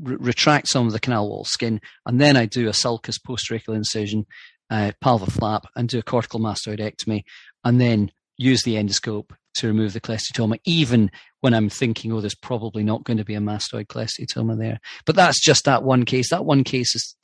re- 0.01 0.17
retract 0.19 0.67
some 0.67 0.87
of 0.87 0.93
the 0.93 0.99
canal 0.99 1.29
wall 1.29 1.45
skin. 1.45 1.79
And 2.05 2.19
then 2.19 2.35
I 2.35 2.45
do 2.45 2.67
a 2.67 2.73
sulcus 2.73 3.19
postracheal 3.19 3.75
incision, 3.75 4.25
uh, 4.69 4.91
palva 5.01 5.29
flap, 5.29 5.65
and 5.75 5.87
do 5.87 5.99
a 5.99 6.03
cortical 6.03 6.39
mastoidectomy, 6.39 7.23
and 7.63 7.79
then 7.79 8.11
use 8.37 8.63
the 8.63 8.75
endoscope 8.75 9.31
to 9.55 9.67
remove 9.67 9.93
the 9.93 10.01
cholesteatoma, 10.01 10.59
even 10.65 11.11
when 11.41 11.53
I'm 11.53 11.69
thinking, 11.69 12.11
oh, 12.11 12.21
there's 12.21 12.35
probably 12.35 12.83
not 12.83 13.03
going 13.03 13.17
to 13.17 13.25
be 13.25 13.35
a 13.35 13.39
mastoid 13.39 13.87
cholesteatoma 13.87 14.57
there. 14.57 14.79
But 15.05 15.15
that's 15.15 15.39
just 15.39 15.65
that 15.65 15.83
one 15.83 16.05
case. 16.05 16.31
That 16.31 16.45
one 16.45 16.63
case 16.63 16.95
is 16.95 17.15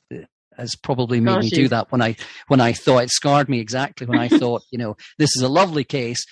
has 0.56 0.76
probably 0.76 1.20
made 1.20 1.36
Gosh, 1.36 1.44
me 1.44 1.50
do 1.50 1.68
that 1.68 1.90
when 1.90 2.02
I 2.02 2.16
when 2.48 2.60
I 2.60 2.72
thought 2.72 3.04
it 3.04 3.10
scarred 3.10 3.48
me 3.48 3.60
exactly 3.60 4.06
when 4.06 4.18
I 4.18 4.28
thought, 4.38 4.62
you 4.70 4.78
know, 4.78 4.96
this 5.18 5.30
is 5.34 5.42
a 5.42 5.48
lovely 5.48 5.84
case. 5.84 6.24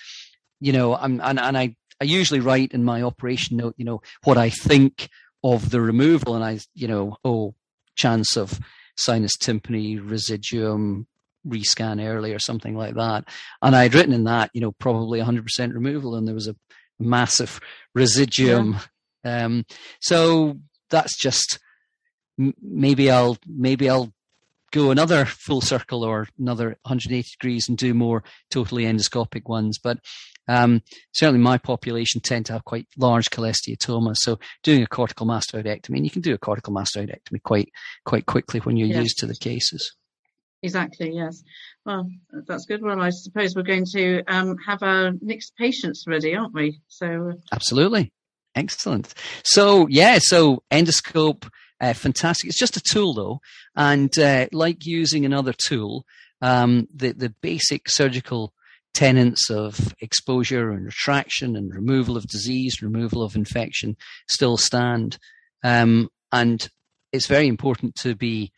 You 0.61 0.73
know, 0.73 0.95
I'm 0.95 1.19
and, 1.21 1.39
and 1.39 1.57
I 1.57 1.75
I 2.01 2.05
usually 2.05 2.39
write 2.39 2.71
in 2.73 2.83
my 2.83 3.01
operation 3.01 3.57
note, 3.57 3.75
you 3.77 3.85
know, 3.85 4.01
what 4.23 4.37
I 4.37 4.49
think 4.49 5.09
of 5.43 5.69
the 5.69 5.81
removal, 5.81 6.35
and 6.35 6.43
I, 6.43 6.59
you 6.73 6.87
know, 6.87 7.17
oh, 7.23 7.55
chance 7.95 8.35
of 8.37 8.59
sinus 8.95 9.37
tympani 9.37 9.99
residuum 10.01 11.07
rescan 11.47 12.05
early 12.05 12.33
or 12.33 12.39
something 12.39 12.75
like 12.75 12.95
that. 12.95 13.25
And 13.61 13.75
I'd 13.75 13.93
written 13.93 14.13
in 14.13 14.25
that, 14.25 14.49
you 14.53 14.61
know, 14.61 14.71
probably 14.73 15.19
100% 15.19 15.73
removal, 15.73 16.15
and 16.15 16.27
there 16.27 16.35
was 16.35 16.47
a 16.47 16.55
massive 16.99 17.59
residuum. 17.95 18.77
Yeah. 19.23 19.45
Um, 19.45 19.65
so 19.99 20.59
that's 20.89 21.17
just 21.17 21.59
maybe 22.37 23.11
I'll 23.11 23.37
maybe 23.45 23.89
I'll 23.89 24.13
go 24.71 24.91
another 24.91 25.25
full 25.25 25.61
circle 25.61 26.03
or 26.03 26.27
another 26.37 26.77
180 26.83 27.29
degrees 27.39 27.67
and 27.67 27.77
do 27.77 27.93
more 27.93 28.23
totally 28.49 28.83
endoscopic 28.83 29.47
ones. 29.47 29.79
But 29.81 29.99
um, 30.47 30.81
certainly 31.13 31.41
my 31.41 31.57
population 31.57 32.21
tend 32.21 32.47
to 32.47 32.53
have 32.53 32.65
quite 32.65 32.87
large 32.97 33.29
cholesteatoma. 33.29 34.15
So 34.15 34.39
doing 34.63 34.81
a 34.81 34.87
cortical 34.87 35.27
mastoidectomy, 35.27 35.97
and 35.97 36.05
you 36.05 36.11
can 36.11 36.21
do 36.21 36.33
a 36.33 36.39
cortical 36.39 36.73
mastoidectomy 36.73 37.41
quite 37.43 37.69
quite 38.05 38.25
quickly 38.25 38.59
when 38.61 38.75
you're 38.75 38.87
yes. 38.87 39.03
used 39.03 39.17
to 39.19 39.27
the 39.27 39.35
cases. 39.35 39.95
Exactly, 40.61 41.11
yes. 41.13 41.41
Well, 41.85 42.09
that's 42.47 42.65
good. 42.65 42.81
Well, 42.81 42.99
I 42.99 43.11
suppose 43.11 43.55
we're 43.55 43.63
going 43.63 43.85
to 43.93 44.23
um, 44.27 44.57
have 44.67 44.83
our 44.83 45.11
next 45.21 45.55
patients 45.57 46.03
ready, 46.05 46.35
aren't 46.35 46.53
we? 46.53 46.81
So 46.87 47.29
uh, 47.29 47.33
Absolutely. 47.53 48.11
Excellent. 48.55 49.13
So, 49.43 49.87
yeah, 49.87 50.17
so 50.19 50.63
endoscope 50.71 51.47
uh, 51.81 51.93
fantastic. 51.93 52.49
It's 52.49 52.59
just 52.59 52.77
a 52.77 52.81
tool 52.81 53.13
though, 53.13 53.39
and 53.75 54.17
uh, 54.17 54.47
like 54.51 54.85
using 54.85 55.25
another 55.25 55.53
tool, 55.53 56.05
um, 56.41 56.87
the 56.93 57.13
the 57.13 57.33
basic 57.41 57.89
surgical 57.89 58.53
tenets 58.93 59.49
of 59.49 59.93
exposure 60.01 60.71
and 60.71 60.85
retraction 60.85 61.55
and 61.55 61.73
removal 61.73 62.17
of 62.17 62.27
disease, 62.27 62.81
removal 62.81 63.23
of 63.23 63.35
infection 63.35 63.95
still 64.27 64.57
stand. 64.57 65.17
Um, 65.63 66.09
and 66.31 66.67
it's 67.11 67.27
very 67.27 67.47
important 67.47 67.95
to 67.95 68.15
be 68.15 68.51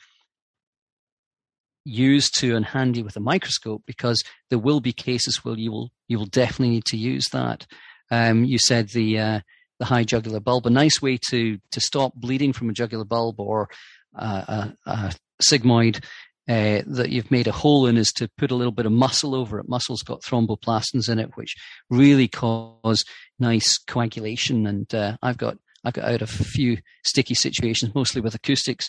used 1.83 2.37
to 2.39 2.55
and 2.55 2.65
handy 2.65 3.01
with 3.01 3.15
a 3.15 3.21
microscope 3.21 3.81
because 3.87 4.23
there 4.49 4.59
will 4.59 4.79
be 4.79 4.93
cases 4.93 5.43
where 5.43 5.57
you 5.57 5.71
will 5.71 5.89
you 6.07 6.17
will 6.17 6.27
definitely 6.27 6.69
need 6.69 6.85
to 6.85 6.97
use 6.97 7.27
that. 7.31 7.65
Um, 8.11 8.43
you 8.43 8.59
said 8.59 8.89
the 8.89 9.19
uh, 9.19 9.39
the 9.81 9.85
high 9.85 10.03
jugular 10.03 10.39
bulb. 10.39 10.67
A 10.67 10.69
nice 10.69 11.01
way 11.01 11.17
to 11.29 11.57
to 11.71 11.81
stop 11.81 12.13
bleeding 12.15 12.53
from 12.53 12.69
a 12.69 12.73
jugular 12.73 13.03
bulb 13.03 13.39
or 13.39 13.67
uh, 14.15 14.67
a, 14.85 14.89
a, 14.89 15.13
sigmoid 15.41 16.03
uh, 16.47 16.83
that 16.85 17.09
you've 17.09 17.31
made 17.31 17.47
a 17.47 17.51
hole 17.51 17.87
in 17.87 17.97
is 17.97 18.11
to 18.11 18.29
put 18.37 18.51
a 18.51 18.55
little 18.55 18.71
bit 18.71 18.85
of 18.85 18.91
muscle 18.91 19.33
over 19.33 19.59
it. 19.59 19.67
Muscle's 19.67 20.03
got 20.03 20.21
thromboplastins 20.21 21.09
in 21.09 21.17
it, 21.17 21.31
which 21.35 21.55
really 21.89 22.27
cause 22.27 23.03
nice 23.39 23.79
coagulation. 23.79 24.67
And 24.67 24.93
uh, 24.93 25.17
I've 25.23 25.37
got 25.37 25.57
I've 25.83 25.93
got 25.93 26.05
out 26.05 26.21
of 26.21 26.29
a 26.39 26.43
few 26.43 26.77
sticky 27.03 27.33
situations, 27.33 27.95
mostly 27.95 28.21
with 28.21 28.35
acoustics, 28.35 28.87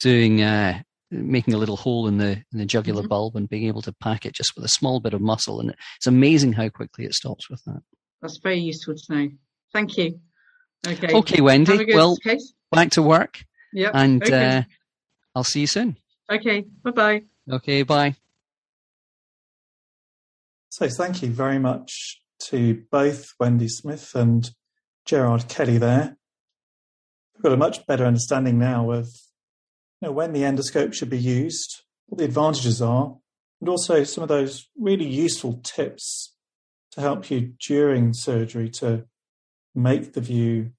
doing 0.00 0.42
uh, 0.42 0.82
making 1.12 1.54
a 1.54 1.58
little 1.58 1.76
hole 1.76 2.08
in 2.08 2.18
the 2.18 2.42
in 2.52 2.58
the 2.58 2.66
jugular 2.66 3.02
mm-hmm. 3.02 3.08
bulb 3.08 3.36
and 3.36 3.48
being 3.48 3.68
able 3.68 3.82
to 3.82 3.92
pack 3.92 4.26
it 4.26 4.34
just 4.34 4.56
with 4.56 4.64
a 4.64 4.70
small 4.70 4.98
bit 4.98 5.14
of 5.14 5.20
muscle. 5.20 5.60
And 5.60 5.72
it's 5.98 6.08
amazing 6.08 6.54
how 6.54 6.68
quickly 6.68 7.04
it 7.04 7.14
stops 7.14 7.48
with 7.48 7.62
that. 7.66 7.82
That's 8.20 8.38
very 8.38 8.58
useful 8.58 8.96
to 8.96 9.14
know. 9.14 9.28
Thank 9.72 9.96
you. 9.96 10.20
Okay. 10.86 11.14
Okay, 11.14 11.40
Wendy. 11.40 11.94
Well, 11.94 12.16
case. 12.16 12.52
back 12.70 12.90
to 12.92 13.02
work. 13.02 13.44
Yeah. 13.72 13.90
And 13.94 14.22
okay. 14.22 14.58
uh, 14.58 14.62
I'll 15.34 15.44
see 15.44 15.60
you 15.60 15.66
soon. 15.66 15.96
Okay. 16.30 16.64
Bye 16.82 16.90
bye. 16.90 17.22
Okay. 17.50 17.82
Bye. 17.82 18.16
So, 20.70 20.88
thank 20.88 21.22
you 21.22 21.28
very 21.28 21.58
much 21.58 22.22
to 22.46 22.82
both 22.90 23.34
Wendy 23.38 23.68
Smith 23.68 24.14
and 24.14 24.50
Gerard 25.04 25.48
Kelly 25.48 25.78
there. 25.78 26.16
We've 27.34 27.42
got 27.42 27.52
a 27.52 27.56
much 27.56 27.86
better 27.86 28.04
understanding 28.04 28.58
now 28.58 28.90
of 28.90 29.06
you 30.00 30.08
know, 30.08 30.12
when 30.12 30.32
the 30.32 30.42
endoscope 30.42 30.94
should 30.94 31.10
be 31.10 31.18
used, 31.18 31.82
what 32.06 32.18
the 32.18 32.24
advantages 32.24 32.82
are, 32.82 33.16
and 33.60 33.68
also 33.68 34.02
some 34.02 34.22
of 34.22 34.28
those 34.28 34.68
really 34.76 35.06
useful 35.06 35.60
tips 35.62 36.34
to 36.92 37.00
help 37.00 37.30
you 37.30 37.52
during 37.64 38.12
surgery 38.12 38.68
to 38.68 39.06
make 39.74 40.12
the 40.12 40.20
view 40.20 40.72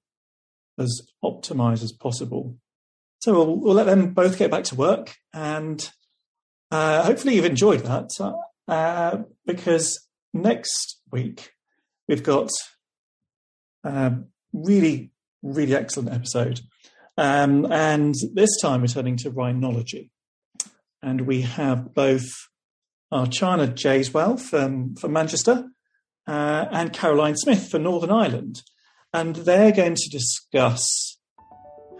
as 0.78 1.02
optimized 1.24 1.82
as 1.82 1.92
possible. 1.92 2.56
So 3.20 3.32
we'll, 3.32 3.56
we'll 3.56 3.74
let 3.74 3.86
them 3.86 4.12
both 4.12 4.38
get 4.38 4.50
back 4.50 4.64
to 4.64 4.74
work, 4.74 5.14
and 5.32 5.88
uh, 6.70 7.04
hopefully 7.04 7.36
you've 7.36 7.44
enjoyed 7.44 7.80
that 7.80 8.10
uh, 8.68 9.18
because 9.46 10.06
next 10.32 11.00
week 11.10 11.52
we've 12.08 12.22
got 12.22 12.50
a 13.84 14.14
really, 14.52 15.12
really 15.42 15.74
excellent 15.74 16.12
episode. 16.12 16.60
Um, 17.16 17.70
and 17.70 18.14
this 18.32 18.50
time 18.60 18.80
we're 18.80 18.88
turning 18.88 19.16
to 19.18 19.30
rhinology. 19.30 20.10
And 21.02 21.22
we 21.22 21.42
have 21.42 21.94
both 21.94 22.24
our 23.12 23.26
China 23.26 23.68
Jayswell 23.68 24.40
from, 24.40 24.96
from 24.96 25.12
Manchester 25.12 25.68
uh, 26.26 26.66
and 26.70 26.92
Caroline 26.92 27.36
Smith 27.36 27.70
for 27.70 27.78
Northern 27.78 28.10
Ireland. 28.10 28.62
And 29.14 29.36
they're 29.36 29.72
going 29.72 29.94
to 29.94 30.10
discuss 30.10 31.18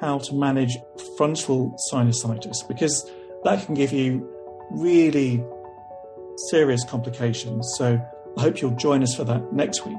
how 0.01 0.19
to 0.19 0.35
manage 0.35 0.77
frontal 1.17 1.79
sinusitis 1.91 2.67
because 2.67 3.09
that 3.45 3.65
can 3.65 3.75
give 3.75 3.93
you 3.93 4.29
really 4.73 5.43
serious 6.51 6.85
complications. 6.85 7.73
So 7.79 8.05
I 8.37 8.41
hope 8.41 8.61
you'll 8.61 8.73
join 8.73 9.03
us 9.05 9.15
for 9.15 9.23
that 9.25 9.53
next 9.53 9.87
week. 9.87 9.97